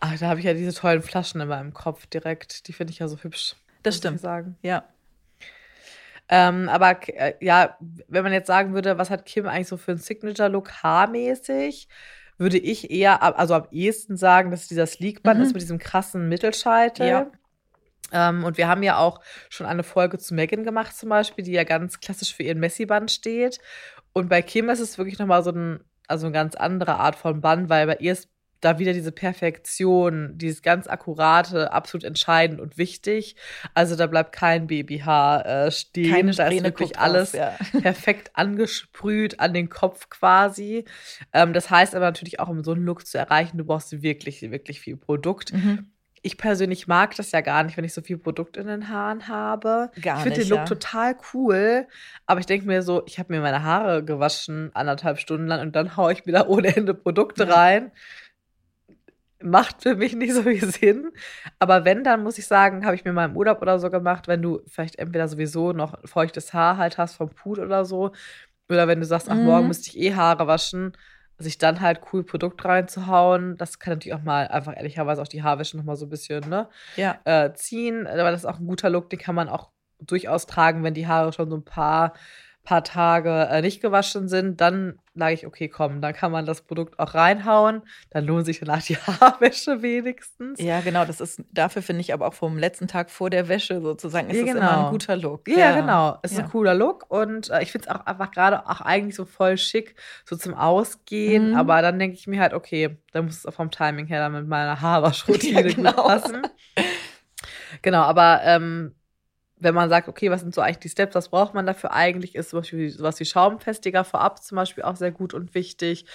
Ach, 0.00 0.18
da 0.18 0.28
habe 0.28 0.40
ich 0.40 0.46
ja 0.46 0.54
diese 0.54 0.72
tollen 0.72 1.02
Flaschen 1.02 1.40
immer 1.40 1.60
im 1.60 1.74
Kopf 1.74 2.06
direkt. 2.06 2.66
Die 2.68 2.72
finde 2.72 2.92
ich 2.92 2.98
ja 2.98 3.08
so 3.08 3.18
hübsch. 3.18 3.54
Das 3.82 3.96
stimmt. 3.96 4.20
Sagen. 4.20 4.56
Ja. 4.62 4.84
Ähm, 6.28 6.68
aber 6.68 6.96
äh, 7.08 7.34
ja, 7.40 7.76
wenn 8.08 8.22
man 8.22 8.32
jetzt 8.32 8.46
sagen 8.46 8.72
würde, 8.72 8.98
was 8.98 9.10
hat 9.10 9.26
Kim 9.26 9.46
eigentlich 9.46 9.68
so 9.68 9.76
für 9.76 9.92
einen 9.92 10.00
Signature-Look 10.00 10.82
haarmäßig, 10.82 11.88
würde 12.38 12.56
ich 12.56 12.90
eher, 12.90 13.22
also 13.38 13.54
am 13.54 13.66
ehesten 13.70 14.16
sagen, 14.16 14.50
dass 14.50 14.68
dieser 14.68 14.86
Sleekband 14.86 15.40
mhm. 15.40 15.44
ist 15.44 15.52
mit 15.52 15.60
diesem 15.60 15.78
krassen 15.78 16.28
Mittelscheitel. 16.28 17.06
Ja. 17.06 17.26
Ähm, 18.12 18.44
und 18.44 18.58
wir 18.58 18.68
haben 18.68 18.82
ja 18.82 18.98
auch 18.98 19.20
schon 19.48 19.66
eine 19.66 19.82
Folge 19.82 20.18
zu 20.18 20.34
Megan 20.34 20.64
gemacht, 20.64 20.96
zum 20.96 21.08
Beispiel, 21.08 21.44
die 21.44 21.52
ja 21.52 21.64
ganz 21.64 22.00
klassisch 22.00 22.34
für 22.34 22.42
ihren 22.42 22.60
Messi-Band 22.60 23.10
steht. 23.10 23.60
Und 24.12 24.28
bei 24.28 24.42
Kim 24.42 24.68
ist 24.68 24.80
es 24.80 24.98
wirklich 24.98 25.18
nochmal 25.18 25.42
so 25.42 25.50
ein, 25.50 25.80
also 26.08 26.26
eine 26.26 26.32
ganz 26.32 26.54
andere 26.54 26.96
Art 26.96 27.16
von 27.16 27.40
Band, 27.40 27.68
weil 27.68 27.86
bei 27.86 27.96
ihr 27.96 28.12
ist 28.12 28.28
da 28.60 28.78
wieder 28.78 28.92
diese 28.92 29.12
Perfektion, 29.12 30.36
dieses 30.36 30.62
ganz 30.62 30.86
akkurate, 30.86 31.72
absolut 31.72 32.04
entscheidend 32.04 32.60
und 32.60 32.78
wichtig. 32.78 33.36
Also 33.74 33.96
da 33.96 34.06
bleibt 34.06 34.32
kein 34.32 34.66
Babyhaar 34.66 35.46
äh, 35.46 35.70
stehen. 35.70 36.10
Keine 36.10 36.32
da 36.32 36.48
ist 36.48 36.62
wirklich 36.62 36.98
alles 36.98 37.32
ja. 37.32 37.56
perfekt 37.80 38.30
angesprüht 38.34 39.40
an 39.40 39.54
den 39.54 39.68
Kopf 39.68 40.10
quasi. 40.10 40.84
Ähm, 41.32 41.52
das 41.52 41.70
heißt 41.70 41.94
aber 41.94 42.06
natürlich 42.06 42.38
auch, 42.40 42.48
um 42.48 42.62
so 42.62 42.72
einen 42.72 42.84
Look 42.84 43.06
zu 43.06 43.18
erreichen, 43.18 43.58
du 43.58 43.64
brauchst 43.64 44.02
wirklich, 44.02 44.42
wirklich 44.42 44.80
viel 44.80 44.96
Produkt. 44.96 45.52
Mhm 45.52 45.90
ich 46.22 46.36
persönlich 46.36 46.86
mag 46.86 47.16
das 47.16 47.32
ja 47.32 47.40
gar 47.40 47.62
nicht, 47.62 47.76
wenn 47.76 47.84
ich 47.84 47.94
so 47.94 48.02
viel 48.02 48.18
Produkt 48.18 48.56
in 48.56 48.66
den 48.66 48.88
Haaren 48.88 49.26
habe. 49.28 49.90
Gar 50.00 50.18
ich 50.18 50.22
finde 50.22 50.40
den 50.40 50.48
Look 50.48 50.58
ja. 50.58 50.64
total 50.66 51.16
cool, 51.32 51.86
aber 52.26 52.40
ich 52.40 52.46
denke 52.46 52.66
mir 52.66 52.82
so, 52.82 53.02
ich 53.06 53.18
habe 53.18 53.32
mir 53.32 53.40
meine 53.40 53.62
Haare 53.62 54.04
gewaschen 54.04 54.70
anderthalb 54.74 55.18
Stunden 55.18 55.46
lang 55.46 55.60
und 55.60 55.74
dann 55.74 55.96
haue 55.96 56.12
ich 56.12 56.26
mir 56.26 56.32
da 56.32 56.46
ohne 56.46 56.76
Ende 56.76 56.92
Produkte 56.92 57.44
ja. 57.44 57.54
rein. 57.54 57.92
Macht 59.42 59.82
für 59.82 59.94
mich 59.94 60.14
nicht 60.14 60.34
so 60.34 60.42
viel 60.42 60.70
Sinn. 60.70 61.12
Aber 61.58 61.86
wenn, 61.86 62.04
dann 62.04 62.22
muss 62.22 62.36
ich 62.36 62.46
sagen, 62.46 62.84
habe 62.84 62.94
ich 62.94 63.06
mir 63.06 63.14
mal 63.14 63.24
im 63.24 63.36
Urlaub 63.36 63.62
oder 63.62 63.78
so 63.78 63.88
gemacht, 63.88 64.28
wenn 64.28 64.42
du 64.42 64.60
vielleicht 64.66 64.98
entweder 64.98 65.28
sowieso 65.28 65.72
noch 65.72 65.96
feuchtes 66.04 66.52
Haar 66.52 66.76
halt 66.76 66.98
hast 66.98 67.16
vom 67.16 67.30
Put 67.30 67.58
oder 67.58 67.86
so. 67.86 68.12
Oder 68.68 68.86
wenn 68.86 69.00
du 69.00 69.06
sagst, 69.06 69.30
ach, 69.30 69.36
morgen 69.36 69.62
mhm. 69.62 69.68
müsste 69.68 69.88
ich 69.88 69.98
eh 69.98 70.14
Haare 70.14 70.46
waschen 70.46 70.92
sich 71.42 71.58
dann 71.58 71.80
halt 71.80 72.00
cool 72.12 72.24
Produkt 72.24 72.64
reinzuhauen. 72.64 73.56
Das 73.56 73.78
kann 73.78 73.94
natürlich 73.94 74.14
auch 74.14 74.22
mal 74.22 74.48
einfach 74.48 74.76
ehrlicherweise 74.76 75.22
auch 75.22 75.28
die 75.28 75.42
Haarwäsche 75.42 75.76
noch 75.76 75.84
mal 75.84 75.96
so 75.96 76.06
ein 76.06 76.10
bisschen 76.10 76.48
ne, 76.48 76.68
ja. 76.96 77.18
äh, 77.24 77.52
ziehen. 77.54 78.06
Aber 78.06 78.30
das 78.30 78.40
ist 78.40 78.46
auch 78.46 78.58
ein 78.58 78.66
guter 78.66 78.90
Look, 78.90 79.10
den 79.10 79.18
kann 79.18 79.34
man 79.34 79.48
auch 79.48 79.70
durchaus 80.00 80.46
tragen, 80.46 80.82
wenn 80.84 80.94
die 80.94 81.06
Haare 81.06 81.32
schon 81.32 81.50
so 81.50 81.56
ein 81.56 81.64
paar 81.64 82.14
paar 82.62 82.84
Tage 82.84 83.48
äh, 83.50 83.62
nicht 83.62 83.80
gewaschen 83.80 84.28
sind, 84.28 84.60
dann 84.60 84.98
sage 85.14 85.34
ich, 85.34 85.46
okay, 85.46 85.68
komm, 85.68 86.00
dann 86.00 86.14
kann 86.14 86.30
man 86.30 86.46
das 86.46 86.62
Produkt 86.62 86.98
auch 86.98 87.14
reinhauen. 87.14 87.82
Dann 88.10 88.24
lohnt 88.24 88.46
sich 88.46 88.60
danach 88.60 88.82
die 88.82 88.96
Haarwäsche 88.96 89.82
wenigstens. 89.82 90.60
Ja, 90.60 90.80
genau. 90.80 91.04
Das 91.04 91.20
ist 91.20 91.42
dafür 91.52 91.82
finde 91.82 92.02
ich 92.02 92.12
aber 92.12 92.26
auch 92.26 92.34
vom 92.34 92.58
letzten 92.58 92.86
Tag 92.86 93.10
vor 93.10 93.30
der 93.30 93.48
Wäsche 93.48 93.80
sozusagen 93.80 94.30
ist 94.30 94.36
ja, 94.36 94.44
genau. 94.44 94.58
immer 94.58 94.86
ein 94.86 94.92
guter 94.92 95.16
Look. 95.16 95.48
Ja, 95.48 95.58
ja. 95.58 95.80
genau. 95.80 96.18
Es 96.22 96.32
ist 96.32 96.38
ja. 96.38 96.44
ein 96.44 96.50
cooler 96.50 96.74
Look 96.74 97.06
und 97.08 97.50
äh, 97.50 97.62
ich 97.62 97.72
finde 97.72 97.88
es 97.88 97.94
auch 97.94 98.06
einfach 98.06 98.30
gerade 98.30 98.66
auch 98.68 98.80
eigentlich 98.80 99.16
so 99.16 99.24
voll 99.24 99.56
schick, 99.58 99.96
so 100.24 100.36
zum 100.36 100.54
Ausgehen. 100.54 101.50
Mhm. 101.50 101.56
Aber 101.56 101.82
dann 101.82 101.98
denke 101.98 102.16
ich 102.16 102.26
mir 102.26 102.40
halt, 102.40 102.54
okay, 102.54 102.98
dann 103.12 103.24
muss 103.24 103.38
es 103.38 103.46
auch 103.46 103.54
vom 103.54 103.70
Timing 103.70 104.06
her 104.06 104.20
dann 104.20 104.32
mit 104.32 104.46
meiner 104.46 104.80
Haarwaschroutine 104.80 105.62
ja, 105.62 105.74
genau. 105.74 105.92
gut 105.92 106.04
passen. 106.04 106.42
Genau, 107.82 108.02
aber 108.02 108.40
ähm, 108.44 108.94
wenn 109.60 109.74
man 109.74 109.88
sagt, 109.88 110.08
okay, 110.08 110.30
was 110.30 110.40
sind 110.40 110.54
so 110.54 110.60
eigentlich 110.60 110.78
die 110.78 110.88
Steps, 110.88 111.14
was 111.14 111.28
braucht 111.28 111.54
man 111.54 111.66
dafür 111.66 111.92
eigentlich, 111.92 112.34
ist 112.34 112.50
zum 112.50 112.60
Beispiel 112.60 112.90
sowas 112.90 113.20
wie 113.20 113.24
Schaumfestiger 113.24 114.04
vorab 114.04 114.42
zum 114.42 114.56
Beispiel 114.56 114.84
auch 114.84 114.96
sehr 114.96 115.12
gut 115.12 115.34
und 115.34 115.54
wichtig. 115.54 116.06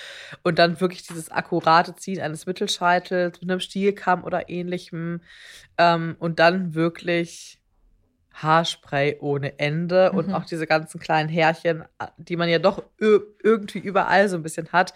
Und 0.43 0.59
dann 0.59 0.81
wirklich 0.81 1.03
dieses 1.03 1.31
akkurate 1.31 1.95
Ziehen 1.95 2.21
eines 2.21 2.45
Mittelscheitels 2.45 3.39
mit 3.39 3.49
einem 3.49 3.59
Stielkamm 3.59 4.23
oder 4.23 4.49
ähnlichem. 4.49 5.21
Ähm, 5.77 6.15
und 6.19 6.39
dann 6.39 6.73
wirklich 6.73 7.61
Haarspray 8.33 9.17
ohne 9.21 9.59
Ende 9.59 10.09
mhm. 10.11 10.17
und 10.17 10.33
auch 10.33 10.45
diese 10.45 10.67
ganzen 10.67 10.99
kleinen 10.99 11.29
Härchen, 11.29 11.85
die 12.17 12.35
man 12.35 12.49
ja 12.49 12.59
doch 12.59 12.83
irgendwie 12.99 13.79
überall 13.79 14.27
so 14.27 14.35
ein 14.35 14.43
bisschen 14.43 14.71
hat, 14.71 14.93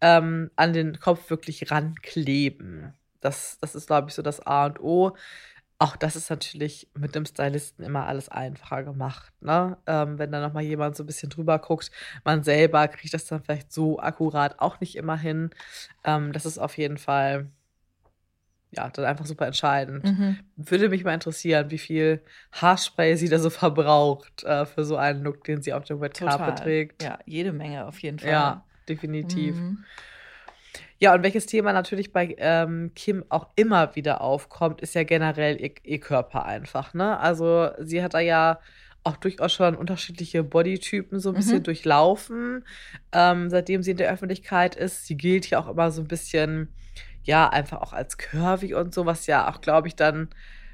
ähm, 0.00 0.50
an 0.56 0.72
den 0.72 1.00
Kopf 1.00 1.30
wirklich 1.30 1.70
rankleben. 1.70 2.92
Das, 3.20 3.58
das 3.60 3.74
ist, 3.74 3.86
glaube 3.86 4.08
ich, 4.08 4.14
so 4.14 4.22
das 4.22 4.40
A 4.40 4.66
und 4.66 4.80
O 4.80 5.16
auch 5.82 5.96
das 5.96 6.16
ist 6.16 6.30
natürlich 6.30 6.88
mit 6.94 7.14
dem 7.14 7.26
Stylisten 7.26 7.84
immer 7.84 8.06
alles 8.06 8.28
einfacher 8.28 8.84
gemacht. 8.84 9.32
Ne? 9.40 9.76
Ähm, 9.86 10.18
wenn 10.18 10.30
da 10.30 10.40
nochmal 10.40 10.62
jemand 10.62 10.96
so 10.96 11.02
ein 11.02 11.06
bisschen 11.06 11.30
drüber 11.30 11.58
guckt, 11.58 11.90
man 12.24 12.44
selber 12.44 12.86
kriegt 12.88 13.12
das 13.14 13.24
dann 13.24 13.42
vielleicht 13.42 13.72
so 13.72 13.98
akkurat 13.98 14.60
auch 14.60 14.80
nicht 14.80 14.96
immer 14.96 15.16
hin. 15.16 15.50
Ähm, 16.04 16.32
das 16.32 16.46
ist 16.46 16.58
auf 16.58 16.78
jeden 16.78 16.98
Fall 16.98 17.50
ja, 18.70 18.88
dann 18.88 19.04
einfach 19.04 19.26
super 19.26 19.46
entscheidend. 19.46 20.04
Mhm. 20.04 20.38
Würde 20.56 20.88
mich 20.88 21.04
mal 21.04 21.14
interessieren, 21.14 21.70
wie 21.70 21.78
viel 21.78 22.22
Haarspray 22.52 23.16
sie 23.16 23.28
da 23.28 23.38
so 23.38 23.50
verbraucht 23.50 24.44
äh, 24.44 24.64
für 24.64 24.84
so 24.84 24.96
einen 24.96 25.22
Look, 25.22 25.44
den 25.44 25.62
sie 25.62 25.72
auf 25.74 25.84
dem 25.84 25.98
Red 25.98 26.14
Carpet 26.14 26.58
trägt. 26.58 27.02
Ja, 27.02 27.18
jede 27.26 27.52
Menge 27.52 27.86
auf 27.86 27.98
jeden 27.98 28.18
Fall. 28.18 28.30
Ja, 28.30 28.64
definitiv. 28.88 29.56
Mhm. 29.56 29.84
Ja, 31.02 31.14
und 31.14 31.24
welches 31.24 31.46
Thema 31.46 31.72
natürlich 31.72 32.12
bei 32.12 32.36
ähm, 32.38 32.92
Kim 32.94 33.24
auch 33.28 33.48
immer 33.56 33.96
wieder 33.96 34.20
aufkommt, 34.20 34.80
ist 34.82 34.94
ja 34.94 35.02
generell 35.02 35.60
ihr, 35.60 35.72
ihr 35.82 35.98
Körper 35.98 36.46
einfach. 36.46 36.94
Ne? 36.94 37.18
Also 37.18 37.70
sie 37.80 38.04
hat 38.04 38.14
da 38.14 38.20
ja 38.20 38.60
auch 39.02 39.16
durchaus 39.16 39.52
schon 39.52 39.74
unterschiedliche 39.74 40.44
Bodytypen 40.44 41.18
so 41.18 41.30
ein 41.30 41.34
bisschen 41.34 41.58
mhm. 41.58 41.62
durchlaufen, 41.64 42.64
ähm, 43.10 43.50
seitdem 43.50 43.82
sie 43.82 43.90
in 43.90 43.96
der 43.96 44.12
Öffentlichkeit 44.12 44.76
ist. 44.76 45.04
Sie 45.04 45.16
gilt 45.16 45.50
ja 45.50 45.58
auch 45.58 45.66
immer 45.66 45.90
so 45.90 46.02
ein 46.02 46.06
bisschen 46.06 46.68
ja, 47.24 47.48
einfach 47.48 47.80
auch 47.80 47.92
als 47.92 48.16
curvy 48.16 48.74
und 48.74 48.94
so, 48.94 49.04
was 49.04 49.26
ja 49.26 49.50
auch, 49.50 49.60
glaube 49.60 49.88
ich, 49.88 49.96
dann, 49.96 50.28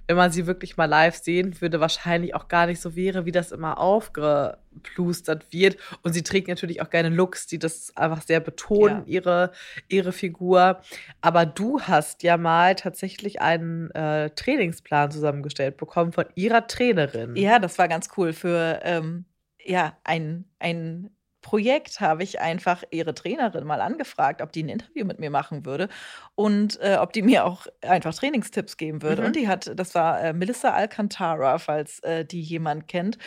wenn 0.08 0.16
man 0.16 0.32
sie 0.32 0.46
wirklich 0.46 0.78
mal 0.78 0.86
live 0.86 1.16
sehen 1.16 1.60
würde, 1.60 1.80
wahrscheinlich 1.80 2.34
auch 2.34 2.48
gar 2.48 2.66
nicht 2.66 2.80
so 2.80 2.96
wäre, 2.96 3.26
wie 3.26 3.30
das 3.30 3.52
immer 3.52 3.78
aufgeplustert 3.78 5.52
wird. 5.52 5.76
Und 6.02 6.14
sie 6.14 6.22
trägt 6.22 6.48
natürlich 6.48 6.80
auch 6.80 6.88
gerne 6.88 7.10
Looks, 7.10 7.46
die 7.46 7.58
das 7.58 7.94
einfach 7.94 8.22
sehr 8.22 8.40
betonen, 8.40 9.02
ja. 9.04 9.20
ihre, 9.20 9.52
ihre 9.86 10.12
Figur. 10.12 10.80
Aber 11.20 11.44
du 11.44 11.82
hast 11.82 12.22
ja 12.22 12.38
mal 12.38 12.74
tatsächlich 12.74 13.42
einen 13.42 13.90
äh, 13.90 14.30
Trainingsplan 14.30 15.10
zusammengestellt 15.10 15.76
bekommen 15.76 16.12
von 16.12 16.24
ihrer 16.34 16.66
Trainerin. 16.66 17.36
Ja, 17.36 17.58
das 17.58 17.78
war 17.78 17.86
ganz 17.86 18.08
cool 18.16 18.32
für 18.32 18.80
ähm, 18.84 19.26
ja, 19.62 19.98
ein, 20.04 20.46
ein 20.58 21.10
Projekt 21.40 22.00
habe 22.00 22.22
ich 22.22 22.40
einfach 22.40 22.82
ihre 22.90 23.14
Trainerin 23.14 23.64
mal 23.64 23.80
angefragt, 23.80 24.42
ob 24.42 24.52
die 24.52 24.64
ein 24.64 24.68
Interview 24.68 25.04
mit 25.04 25.20
mir 25.20 25.30
machen 25.30 25.64
würde 25.64 25.88
und 26.34 26.80
äh, 26.80 26.96
ob 27.00 27.12
die 27.12 27.22
mir 27.22 27.44
auch 27.44 27.66
einfach 27.80 28.14
Trainingstipps 28.14 28.76
geben 28.76 29.02
würde. 29.02 29.22
Mhm. 29.22 29.26
Und 29.28 29.36
die 29.36 29.48
hat, 29.48 29.72
das 29.74 29.94
war 29.94 30.20
äh, 30.20 30.32
Melissa 30.32 30.70
Alcantara, 30.70 31.58
falls 31.58 32.00
äh, 32.00 32.24
die 32.24 32.40
jemand 32.40 32.88
kennt. 32.88 33.18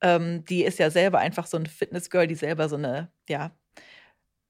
Ähm, 0.00 0.44
die 0.44 0.64
ist 0.64 0.78
ja 0.78 0.90
selber 0.90 1.18
einfach 1.18 1.46
so 1.46 1.56
ein 1.56 1.66
Fitnessgirl, 1.66 2.26
die 2.26 2.34
selber 2.34 2.68
so 2.68 2.76
eine, 2.76 3.10
ja, 3.28 3.50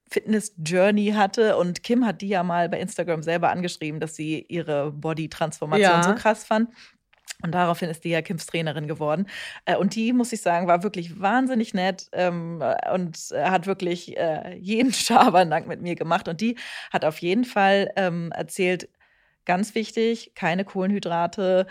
Fitness-Journey 0.08 1.12
hatte. 1.16 1.56
Und 1.56 1.82
Kim 1.82 2.06
hat 2.06 2.20
die 2.20 2.28
ja 2.28 2.42
mal 2.42 2.68
bei 2.68 2.78
Instagram 2.78 3.22
selber 3.22 3.50
angeschrieben, 3.50 4.00
dass 4.00 4.14
sie 4.14 4.44
ihre 4.48 4.92
Body-Transformation 4.92 5.82
ja. 5.82 6.02
so 6.02 6.14
krass 6.14 6.44
fand. 6.44 6.70
Und 7.42 7.52
daraufhin 7.52 7.90
ist 7.90 8.04
die 8.04 8.10
ja 8.10 8.22
Kims 8.22 8.46
Trainerin 8.46 8.88
geworden. 8.88 9.26
Äh, 9.66 9.76
und 9.76 9.94
die, 9.94 10.12
muss 10.12 10.32
ich 10.32 10.40
sagen, 10.40 10.66
war 10.66 10.82
wirklich 10.82 11.20
wahnsinnig 11.20 11.74
nett 11.74 12.08
ähm, 12.12 12.62
und 12.92 13.16
hat 13.34 13.66
wirklich 13.66 14.16
äh, 14.16 14.56
jeden 14.56 14.92
Schabernack 14.94 15.66
mit 15.66 15.82
mir 15.82 15.96
gemacht. 15.96 16.28
Und 16.28 16.40
die 16.40 16.56
hat 16.92 17.04
auf 17.04 17.18
jeden 17.18 17.44
Fall 17.44 17.92
ähm, 17.96 18.32
erzählt, 18.32 18.88
ganz 19.44 19.74
wichtig, 19.74 20.32
keine 20.34 20.64
Kohlenhydrate, 20.64 21.66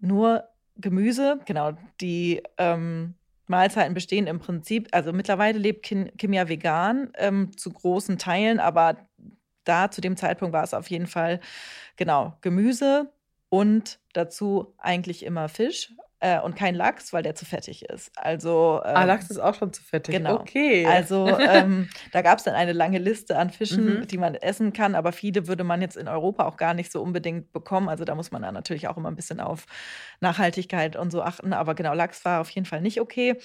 nur 0.00 0.44
Gemüse. 0.76 1.40
Genau, 1.46 1.72
die 2.00 2.42
ähm, 2.56 3.14
Mahlzeiten 3.48 3.94
bestehen 3.94 4.26
im 4.26 4.38
Prinzip, 4.38 4.88
also 4.92 5.12
mittlerweile 5.12 5.58
lebt 5.58 5.82
Kim, 5.82 6.10
Kim 6.16 6.32
ja 6.32 6.48
vegan 6.48 7.10
ähm, 7.16 7.56
zu 7.56 7.70
großen 7.70 8.18
Teilen, 8.18 8.60
aber 8.60 8.96
da 9.64 9.90
zu 9.90 10.00
dem 10.00 10.16
Zeitpunkt 10.16 10.52
war 10.52 10.64
es 10.64 10.74
auf 10.74 10.88
jeden 10.90 11.06
Fall, 11.06 11.40
genau, 11.96 12.36
Gemüse, 12.40 13.10
und 13.48 13.98
dazu 14.12 14.74
eigentlich 14.78 15.24
immer 15.24 15.48
Fisch 15.48 15.92
äh, 16.20 16.40
und 16.40 16.56
kein 16.56 16.74
Lachs, 16.74 17.12
weil 17.12 17.22
der 17.22 17.34
zu 17.34 17.44
fettig 17.44 17.84
ist. 17.84 18.10
Also 18.16 18.80
ähm, 18.84 18.96
ah, 18.96 19.04
Lachs 19.04 19.30
ist 19.30 19.38
auch 19.38 19.54
schon 19.54 19.72
zu 19.72 19.82
fettig. 19.82 20.16
Genau. 20.16 20.40
Okay. 20.40 20.84
Also 20.84 21.28
ähm, 21.38 21.88
da 22.12 22.22
gab 22.22 22.38
es 22.38 22.44
dann 22.44 22.54
eine 22.54 22.72
lange 22.72 22.98
Liste 22.98 23.38
an 23.38 23.50
Fischen, 23.50 24.00
mhm. 24.00 24.06
die 24.06 24.18
man 24.18 24.34
essen 24.34 24.72
kann, 24.72 24.94
aber 24.94 25.12
viele 25.12 25.46
würde 25.46 25.64
man 25.64 25.80
jetzt 25.80 25.96
in 25.96 26.08
Europa 26.08 26.44
auch 26.44 26.56
gar 26.56 26.74
nicht 26.74 26.90
so 26.90 27.00
unbedingt 27.00 27.52
bekommen. 27.52 27.88
Also 27.88 28.04
da 28.04 28.14
muss 28.14 28.32
man 28.32 28.42
dann 28.42 28.54
natürlich 28.54 28.88
auch 28.88 28.96
immer 28.96 29.10
ein 29.10 29.16
bisschen 29.16 29.40
auf 29.40 29.66
Nachhaltigkeit 30.20 30.96
und 30.96 31.10
so 31.10 31.22
achten. 31.22 31.52
Aber 31.52 31.74
genau, 31.74 31.94
Lachs 31.94 32.24
war 32.24 32.40
auf 32.40 32.50
jeden 32.50 32.66
Fall 32.66 32.80
nicht 32.80 33.00
okay. 33.00 33.36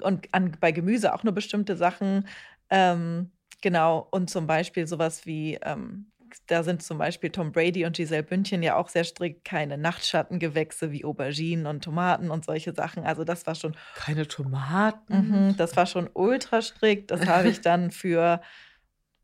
Und 0.00 0.28
an, 0.32 0.56
bei 0.60 0.72
Gemüse 0.72 1.14
auch 1.14 1.24
nur 1.24 1.32
bestimmte 1.32 1.76
Sachen. 1.76 2.28
Ähm, 2.68 3.32
genau, 3.62 4.06
und 4.10 4.28
zum 4.28 4.46
Beispiel 4.46 4.86
sowas 4.86 5.24
wie 5.24 5.58
ähm, 5.62 6.09
da 6.46 6.62
sind 6.62 6.82
zum 6.82 6.98
Beispiel 6.98 7.30
Tom 7.30 7.52
Brady 7.52 7.84
und 7.84 7.96
Giselle 7.96 8.22
Bündchen 8.22 8.62
ja 8.62 8.76
auch 8.76 8.88
sehr 8.88 9.04
strikt 9.04 9.44
keine 9.44 9.78
Nachtschattengewächse 9.78 10.92
wie 10.92 11.04
Auberginen 11.04 11.66
und 11.66 11.82
Tomaten 11.82 12.30
und 12.30 12.44
solche 12.44 12.72
Sachen. 12.72 13.04
Also 13.04 13.24
das 13.24 13.46
war 13.46 13.54
schon. 13.54 13.76
Keine 13.94 14.26
Tomaten? 14.26 15.48
Mhm, 15.48 15.56
das 15.56 15.76
war 15.76 15.86
schon 15.86 16.08
ultra 16.14 16.62
strikt. 16.62 17.10
Das 17.10 17.26
habe 17.26 17.48
ich 17.48 17.60
dann 17.60 17.90
für, 17.90 18.40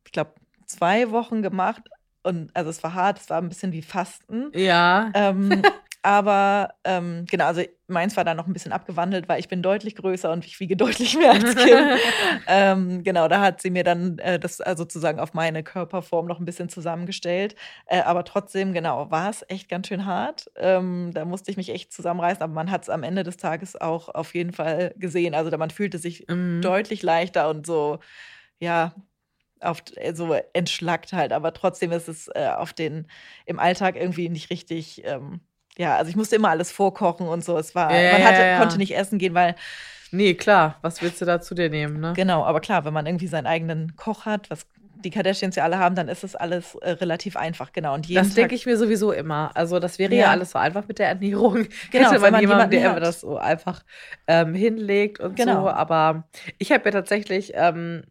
ich 0.05 0.13
glaube, 0.13 0.35
zwei 0.67 1.11
Wochen 1.11 1.43
gemacht. 1.43 1.83
Und 2.23 2.51
also 2.55 2.71
es 2.71 2.83
war 2.83 2.95
hart, 2.95 3.21
es 3.21 3.31
war 3.31 3.41
ein 3.41 3.49
bisschen 3.49 3.73
wie 3.73 3.83
Fasten. 3.83 4.51
Ja. 4.53 5.11
Ähm, 5.15 5.63
aber 6.07 6.75
ähm, 6.85 7.25
genau, 7.29 7.47
also 7.47 7.63
meins 7.89 8.17
war 8.17 8.23
da 8.23 8.33
noch 8.33 8.47
ein 8.47 8.53
bisschen 8.53 8.71
abgewandelt, 8.71 9.29
weil 9.29 9.41
ich 9.41 9.49
bin 9.49 9.61
deutlich 9.61 9.97
größer 9.97 10.31
und 10.31 10.47
ich 10.47 10.61
wiege 10.61 10.77
deutlich 10.77 11.19
mehr 11.19 11.33
als 11.33 11.57
Kim. 11.57 11.79
ähm, 12.47 13.03
genau, 13.03 13.27
da 13.27 13.41
hat 13.41 13.61
sie 13.61 13.71
mir 13.71 13.83
dann 13.83 14.21
äh, 14.21 14.39
das 14.39 14.61
also 14.61 14.85
sozusagen 14.85 15.19
auf 15.19 15.35
meine 15.35 15.65
Körperform 15.65 16.27
noch 16.27 16.39
ein 16.39 16.45
bisschen 16.45 16.69
zusammengestellt. 16.69 17.57
Äh, 17.87 18.03
aber 18.03 18.23
trotzdem, 18.23 18.73
genau, 18.73 19.11
war 19.11 19.31
es 19.31 19.45
echt 19.49 19.69
ganz 19.69 19.89
schön 19.89 20.07
hart. 20.07 20.49
Ähm, 20.55 21.11
da 21.13 21.25
musste 21.25 21.51
ich 21.51 21.57
mich 21.57 21.71
echt 21.71 21.93
zusammenreißen, 21.93 22.41
aber 22.41 22.53
man 22.53 22.71
hat 22.71 22.85
es 22.85 22.89
am 22.89 23.03
Ende 23.03 23.25
des 23.25 23.37
Tages 23.37 23.75
auch 23.75 24.09
auf 24.09 24.33
jeden 24.33 24.53
Fall 24.53 24.95
gesehen. 24.97 25.35
Also 25.35 25.59
man 25.59 25.71
fühlte 25.71 25.99
sich 25.99 26.25
mhm. 26.29 26.63
deutlich 26.63 27.03
leichter 27.03 27.51
und 27.51 27.67
so, 27.67 27.99
ja, 28.61 28.95
auf, 29.59 29.83
äh, 29.97 30.15
so 30.15 30.33
entschlackt 30.53 31.13
halt, 31.13 31.33
aber 31.33 31.53
trotzdem 31.53 31.91
ist 31.91 32.09
es 32.09 32.29
äh, 32.29 32.47
auf 32.57 32.73
den 32.73 33.09
im 33.45 33.59
Alltag 33.59 33.97
irgendwie 33.97 34.29
nicht 34.29 34.51
richtig 34.51 35.03
ähm, 35.05 35.41
ja, 35.79 35.97
also 35.97 36.09
ich 36.09 36.17
musste 36.17 36.37
immer 36.37 36.51
alles 36.51 36.73
vorkochen 36.73 37.29
und 37.29 37.45
so. 37.45 37.57
Es 37.59 37.75
war, 37.75 37.95
ja, 37.95 38.13
man 38.13 38.25
hatte, 38.25 38.43
ja. 38.43 38.59
konnte 38.59 38.79
nicht 38.79 38.97
essen 38.97 39.19
gehen, 39.19 39.35
weil. 39.35 39.55
Nee, 40.13 40.35
klar, 40.35 40.79
was 40.83 41.03
willst 41.03 41.21
du 41.21 41.25
da 41.25 41.41
zu 41.41 41.55
dir 41.55 41.69
nehmen, 41.69 42.01
ne? 42.01 42.13
Genau, 42.15 42.45
aber 42.45 42.61
klar, 42.61 42.85
wenn 42.85 42.95
man 42.95 43.07
irgendwie 43.07 43.27
seinen 43.27 43.47
eigenen 43.47 43.97
Koch 43.97 44.25
hat, 44.25 44.49
was 44.51 44.67
die 45.05 45.11
Kardashians 45.11 45.57
ja 45.57 45.65
alle 45.65 45.79
haben, 45.79 45.95
dann 45.95 46.09
ist 46.09 46.25
es 46.25 46.35
alles 46.35 46.75
äh, 46.77 46.91
relativ 46.93 47.37
einfach, 47.37 47.73
genau. 47.73 47.95
Und 47.95 48.15
das 48.15 48.35
denke 48.35 48.55
ich 48.55 48.67
mir 48.67 48.77
sowieso 48.77 49.13
immer. 49.13 49.51
Also 49.55 49.79
das 49.79 49.99
wäre 49.99 50.15
ja. 50.15 50.27
ja, 50.27 50.31
alles 50.31 50.53
so 50.53 50.59
einfach 50.59 50.87
mit 50.89 50.99
der 50.99 51.09
Ernährung. 51.09 51.67
Genau, 51.91 52.11
Hätte 52.11 52.21
man, 52.21 52.33
man 52.33 52.41
jemanden, 52.41 52.71
der 52.71 52.91
immer 52.91 53.01
das 53.01 53.21
so 53.21 53.37
einfach 53.37 53.83
ähm, 54.27 54.55
hinlegt 54.55 55.21
und 55.21 55.37
genau. 55.37 55.63
so. 55.63 55.69
Aber 55.69 56.25
ich 56.59 56.73
habe 56.73 56.85
ja 56.85 56.91
tatsächlich 56.91 57.53
ähm, 57.55 58.03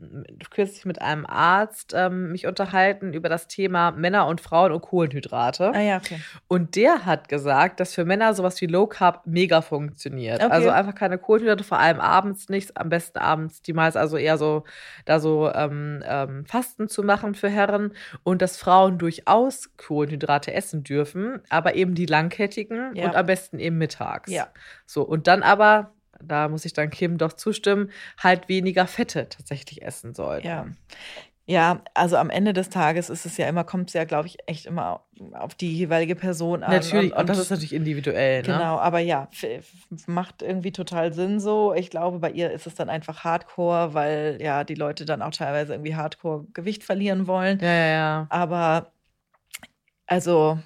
kürzlich 0.49 0.85
mit 0.85 1.01
einem 1.01 1.25
Arzt 1.25 1.93
ähm, 1.95 2.31
mich 2.31 2.47
unterhalten 2.47 3.13
über 3.13 3.27
das 3.27 3.47
Thema 3.47 3.91
Männer 3.91 4.27
und 4.27 4.39
Frauen 4.39 4.71
und 4.71 4.81
Kohlenhydrate. 4.81 5.71
Ah 5.73 5.81
ja, 5.81 5.97
okay. 5.97 6.19
Und 6.47 6.75
der 6.75 7.05
hat 7.05 7.27
gesagt, 7.27 7.79
dass 7.79 7.93
für 7.93 8.05
Männer 8.05 8.33
sowas 8.33 8.59
wie 8.61 8.67
Low 8.67 8.87
Carb 8.87 9.25
mega 9.25 9.61
funktioniert. 9.61 10.41
Okay. 10.41 10.51
Also 10.51 10.69
einfach 10.69 10.95
keine 10.95 11.17
Kohlenhydrate, 11.17 11.63
vor 11.63 11.79
allem 11.79 11.99
abends 11.99 12.49
nichts, 12.49 12.75
am 12.75 12.89
besten 12.89 13.17
abends 13.17 13.61
die 13.61 13.73
meist 13.73 13.97
also 13.97 14.17
eher 14.17 14.37
so 14.37 14.63
da 15.05 15.19
so 15.19 15.51
ähm, 15.53 16.03
ähm, 16.05 16.45
Fasten 16.75 16.89
zu 16.89 17.03
machen 17.03 17.35
für 17.35 17.49
Herren 17.49 17.93
und 18.23 18.41
dass 18.41 18.57
Frauen 18.57 18.97
durchaus 18.97 19.69
Kohlenhydrate 19.77 20.53
essen 20.53 20.83
dürfen, 20.83 21.41
aber 21.49 21.75
eben 21.75 21.95
die 21.95 22.05
langkettigen 22.05 22.95
ja. 22.95 23.05
und 23.05 23.15
am 23.15 23.25
besten 23.25 23.59
eben 23.59 23.77
mittags. 23.77 24.31
Ja. 24.31 24.49
So, 24.85 25.03
und 25.03 25.27
dann 25.27 25.41
aber, 25.41 25.93
da 26.21 26.49
muss 26.49 26.65
ich 26.65 26.73
dann 26.73 26.89
Kim 26.89 27.17
doch 27.17 27.33
zustimmen, 27.33 27.91
halt 28.17 28.49
weniger 28.49 28.87
Fette 28.87 29.29
tatsächlich 29.29 29.83
essen 29.83 30.13
sollten. 30.13 30.47
Ja. 30.47 30.67
Ja, 31.47 31.81
also 31.93 32.17
am 32.17 32.31
Ende 32.31 32.53
des 32.53 32.69
Tages 32.69 33.11
ist 33.11 33.25
es 33.27 33.37
ja 33.37 33.47
immer, 33.47 33.63
kommt 33.63 33.89
es 33.89 33.93
ja, 33.93 34.03
glaube 34.05 34.27
ich, 34.27 34.37
echt 34.47 34.65
immer 34.65 35.01
auf 35.33 35.53
die 35.53 35.71
jeweilige 35.77 36.15
Person 36.15 36.63
an. 36.63 36.71
Natürlich, 36.71 37.11
und, 37.11 37.19
und 37.19 37.29
das 37.29 37.37
ist 37.37 37.51
natürlich 37.51 37.73
individuell. 37.73 38.41
Ne? 38.41 38.47
Genau, 38.47 38.79
aber 38.79 38.97
ja, 38.99 39.29
macht 40.07 40.41
irgendwie 40.41 40.71
total 40.71 41.13
Sinn 41.13 41.39
so. 41.39 41.73
Ich 41.75 41.91
glaube, 41.91 42.17
bei 42.17 42.31
ihr 42.31 42.51
ist 42.51 42.65
es 42.65 42.73
dann 42.73 42.89
einfach 42.89 43.23
Hardcore, 43.23 43.93
weil 43.93 44.39
ja 44.41 44.63
die 44.63 44.73
Leute 44.73 45.05
dann 45.05 45.21
auch 45.21 45.31
teilweise 45.31 45.73
irgendwie 45.73 45.95
Hardcore 45.95 46.45
Gewicht 46.53 46.83
verlieren 46.83 47.27
wollen. 47.27 47.59
Ja, 47.59 47.73
ja, 47.73 47.87
ja. 47.87 48.27
Aber 48.29 48.91
also 50.07 50.57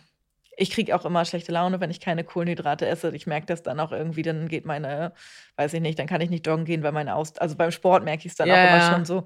ich 0.59 0.71
kriege 0.71 0.95
auch 0.95 1.05
immer 1.05 1.23
schlechte 1.25 1.51
Laune, 1.51 1.79
wenn 1.79 1.89
ich 1.89 2.01
keine 2.01 2.23
Kohlenhydrate 2.23 2.85
esse. 2.85 3.15
Ich 3.15 3.27
merke 3.27 3.45
das 3.45 3.63
dann 3.63 3.79
auch 3.79 3.91
irgendwie, 3.91 4.23
dann 4.23 4.49
geht 4.49 4.65
meine, 4.65 5.13
weiß 5.55 5.73
ich 5.73 5.81
nicht, 5.81 5.97
dann 5.97 6.07
kann 6.07 6.21
ich 6.21 6.29
nicht 6.29 6.45
joggen 6.45 6.65
gehen, 6.65 6.83
weil 6.83 6.91
meine 6.91 7.15
Aus, 7.15 7.37
also 7.37 7.55
beim 7.55 7.71
Sport 7.71 8.03
merke 8.03 8.25
ich 8.25 8.33
es 8.33 8.35
dann 8.35 8.49
ja, 8.49 8.55
auch 8.55 8.67
immer 8.67 8.77
ja. 8.77 8.93
schon 8.93 9.05
so. 9.05 9.23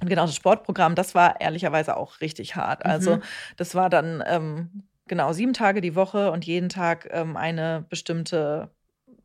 Und 0.00 0.08
genau, 0.08 0.26
das 0.26 0.34
Sportprogramm, 0.34 0.94
das 0.94 1.14
war 1.14 1.40
ehrlicherweise 1.40 1.96
auch 1.96 2.20
richtig 2.20 2.56
hart. 2.56 2.84
Also 2.84 3.16
mhm. 3.16 3.22
das 3.56 3.74
war 3.74 3.88
dann 3.88 4.22
ähm, 4.26 4.84
genau 5.06 5.32
sieben 5.32 5.52
Tage 5.52 5.80
die 5.80 5.94
Woche 5.94 6.30
und 6.30 6.44
jeden 6.44 6.68
Tag 6.68 7.08
ähm, 7.12 7.36
eine 7.36 7.84
bestimmte 7.88 8.70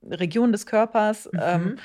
Region 0.03 0.51
des 0.51 0.65
Körpers. 0.65 1.29
Mhm. 1.31 1.39
Ähm, 1.41 1.75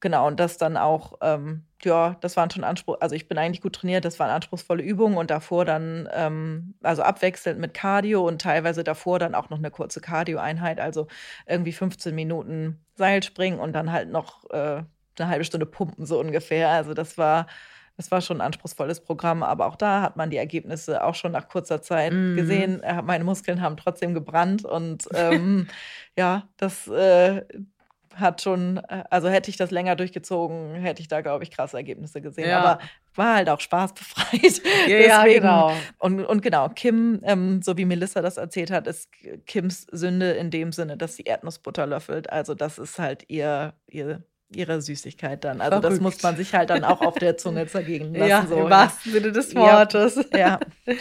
genau, 0.00 0.26
und 0.26 0.40
das 0.40 0.58
dann 0.58 0.76
auch, 0.76 1.14
ähm, 1.20 1.64
ja, 1.82 2.16
das 2.20 2.36
waren 2.36 2.50
schon 2.50 2.64
Anspruch, 2.64 2.96
also 3.00 3.14
ich 3.14 3.28
bin 3.28 3.38
eigentlich 3.38 3.60
gut 3.60 3.74
trainiert, 3.74 4.04
das 4.04 4.18
waren 4.18 4.30
anspruchsvolle 4.30 4.82
Übungen 4.82 5.16
und 5.16 5.30
davor 5.30 5.64
dann, 5.64 6.08
ähm, 6.12 6.74
also 6.82 7.02
abwechselnd 7.02 7.60
mit 7.60 7.74
Cardio 7.74 8.26
und 8.26 8.40
teilweise 8.40 8.82
davor 8.82 9.18
dann 9.18 9.34
auch 9.34 9.50
noch 9.50 9.58
eine 9.58 9.70
kurze 9.70 10.00
Cardio-Einheit, 10.00 10.80
also 10.80 11.06
irgendwie 11.46 11.72
15 11.72 12.14
Minuten 12.14 12.84
Seilspringen 12.96 13.60
und 13.60 13.72
dann 13.72 13.92
halt 13.92 14.10
noch 14.10 14.48
äh, 14.50 14.82
eine 15.18 15.28
halbe 15.28 15.44
Stunde 15.44 15.66
pumpen, 15.66 16.06
so 16.06 16.18
ungefähr. 16.18 16.70
Also 16.70 16.94
das 16.94 17.18
war, 17.18 17.46
das 17.96 18.10
war 18.10 18.20
schon 18.20 18.38
ein 18.38 18.46
anspruchsvolles 18.46 19.00
Programm, 19.00 19.42
aber 19.42 19.66
auch 19.66 19.76
da 19.76 20.02
hat 20.02 20.16
man 20.16 20.30
die 20.30 20.36
Ergebnisse 20.36 21.02
auch 21.02 21.14
schon 21.14 21.32
nach 21.32 21.48
kurzer 21.48 21.80
Zeit 21.82 22.12
mhm. 22.12 22.36
gesehen. 22.36 22.82
Äh, 22.82 23.02
meine 23.02 23.24
Muskeln 23.24 23.62
haben 23.62 23.76
trotzdem 23.76 24.14
gebrannt 24.14 24.64
und 24.64 25.08
ähm, 25.14 25.68
ja, 26.16 26.48
das 26.56 26.88
äh, 26.88 27.42
hat 28.14 28.42
schon, 28.42 28.78
äh, 28.88 29.04
also 29.10 29.28
hätte 29.28 29.50
ich 29.50 29.56
das 29.56 29.70
länger 29.70 29.96
durchgezogen, 29.96 30.74
hätte 30.74 31.00
ich 31.00 31.08
da, 31.08 31.20
glaube 31.20 31.44
ich, 31.44 31.50
krasse 31.50 31.76
Ergebnisse 31.76 32.20
gesehen. 32.20 32.48
Ja. 32.48 32.60
Aber 32.60 32.82
war 33.14 33.36
halt 33.36 33.48
auch 33.48 33.60
spaßbefreit. 33.60 34.62
Ja, 34.88 34.98
ja 34.98 35.24
genau. 35.24 35.72
Und, 35.98 36.24
und 36.24 36.42
genau, 36.42 36.68
Kim, 36.68 37.20
ähm, 37.24 37.62
so 37.62 37.76
wie 37.76 37.84
Melissa 37.84 38.22
das 38.22 38.36
erzählt 38.36 38.70
hat, 38.70 38.86
ist 38.86 39.10
Kims 39.46 39.86
Sünde 39.90 40.32
in 40.32 40.50
dem 40.50 40.72
Sinne, 40.72 40.96
dass 40.96 41.16
sie 41.16 41.22
Erdnussbutter 41.22 41.86
löffelt. 41.86 42.30
Also 42.30 42.54
das 42.54 42.78
ist 42.78 42.98
halt 42.98 43.24
ihr, 43.28 43.74
ihr 43.88 44.22
ihre 44.50 44.80
Süßigkeit 44.80 45.44
dann. 45.44 45.60
Also 45.60 45.80
Verrückt. 45.80 45.92
das 45.92 46.00
muss 46.00 46.22
man 46.22 46.36
sich 46.36 46.54
halt 46.54 46.70
dann 46.70 46.84
auch 46.84 47.00
auf 47.00 47.14
der 47.14 47.36
Zunge 47.36 47.66
zergehen 47.66 48.14
lassen. 48.14 48.28
Ja, 48.28 48.46
so. 48.46 48.56
im 48.56 48.70
wahrsten 48.70 49.12
Sinne 49.12 49.32
des 49.32 49.54
Wortes. 49.54 50.16
Ja. 50.32 50.38
ja. 50.38 50.60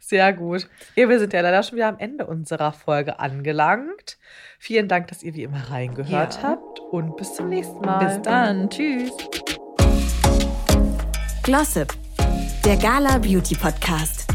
Sehr 0.00 0.32
gut. 0.32 0.68
Ja, 0.94 1.08
wir 1.08 1.18
sind 1.18 1.32
ja 1.32 1.40
leider 1.40 1.62
schon 1.62 1.76
wieder 1.76 1.88
am 1.88 1.98
Ende 1.98 2.26
unserer 2.26 2.72
Folge 2.72 3.18
angelangt. 3.18 4.18
Vielen 4.58 4.88
Dank, 4.88 5.08
dass 5.08 5.22
ihr 5.22 5.34
wie 5.34 5.42
immer 5.42 5.70
reingehört 5.70 6.36
ja. 6.36 6.42
habt 6.42 6.80
und 6.80 7.16
bis 7.16 7.34
zum 7.34 7.48
nächsten 7.48 7.80
Mal. 7.80 8.04
Bis 8.04 8.22
dann. 8.22 8.70
Tschüss. 8.70 9.10
Glossip, 11.42 11.92
der 12.64 12.76
Gala 12.76 13.18
Beauty 13.18 13.56
Podcast. 13.56 14.32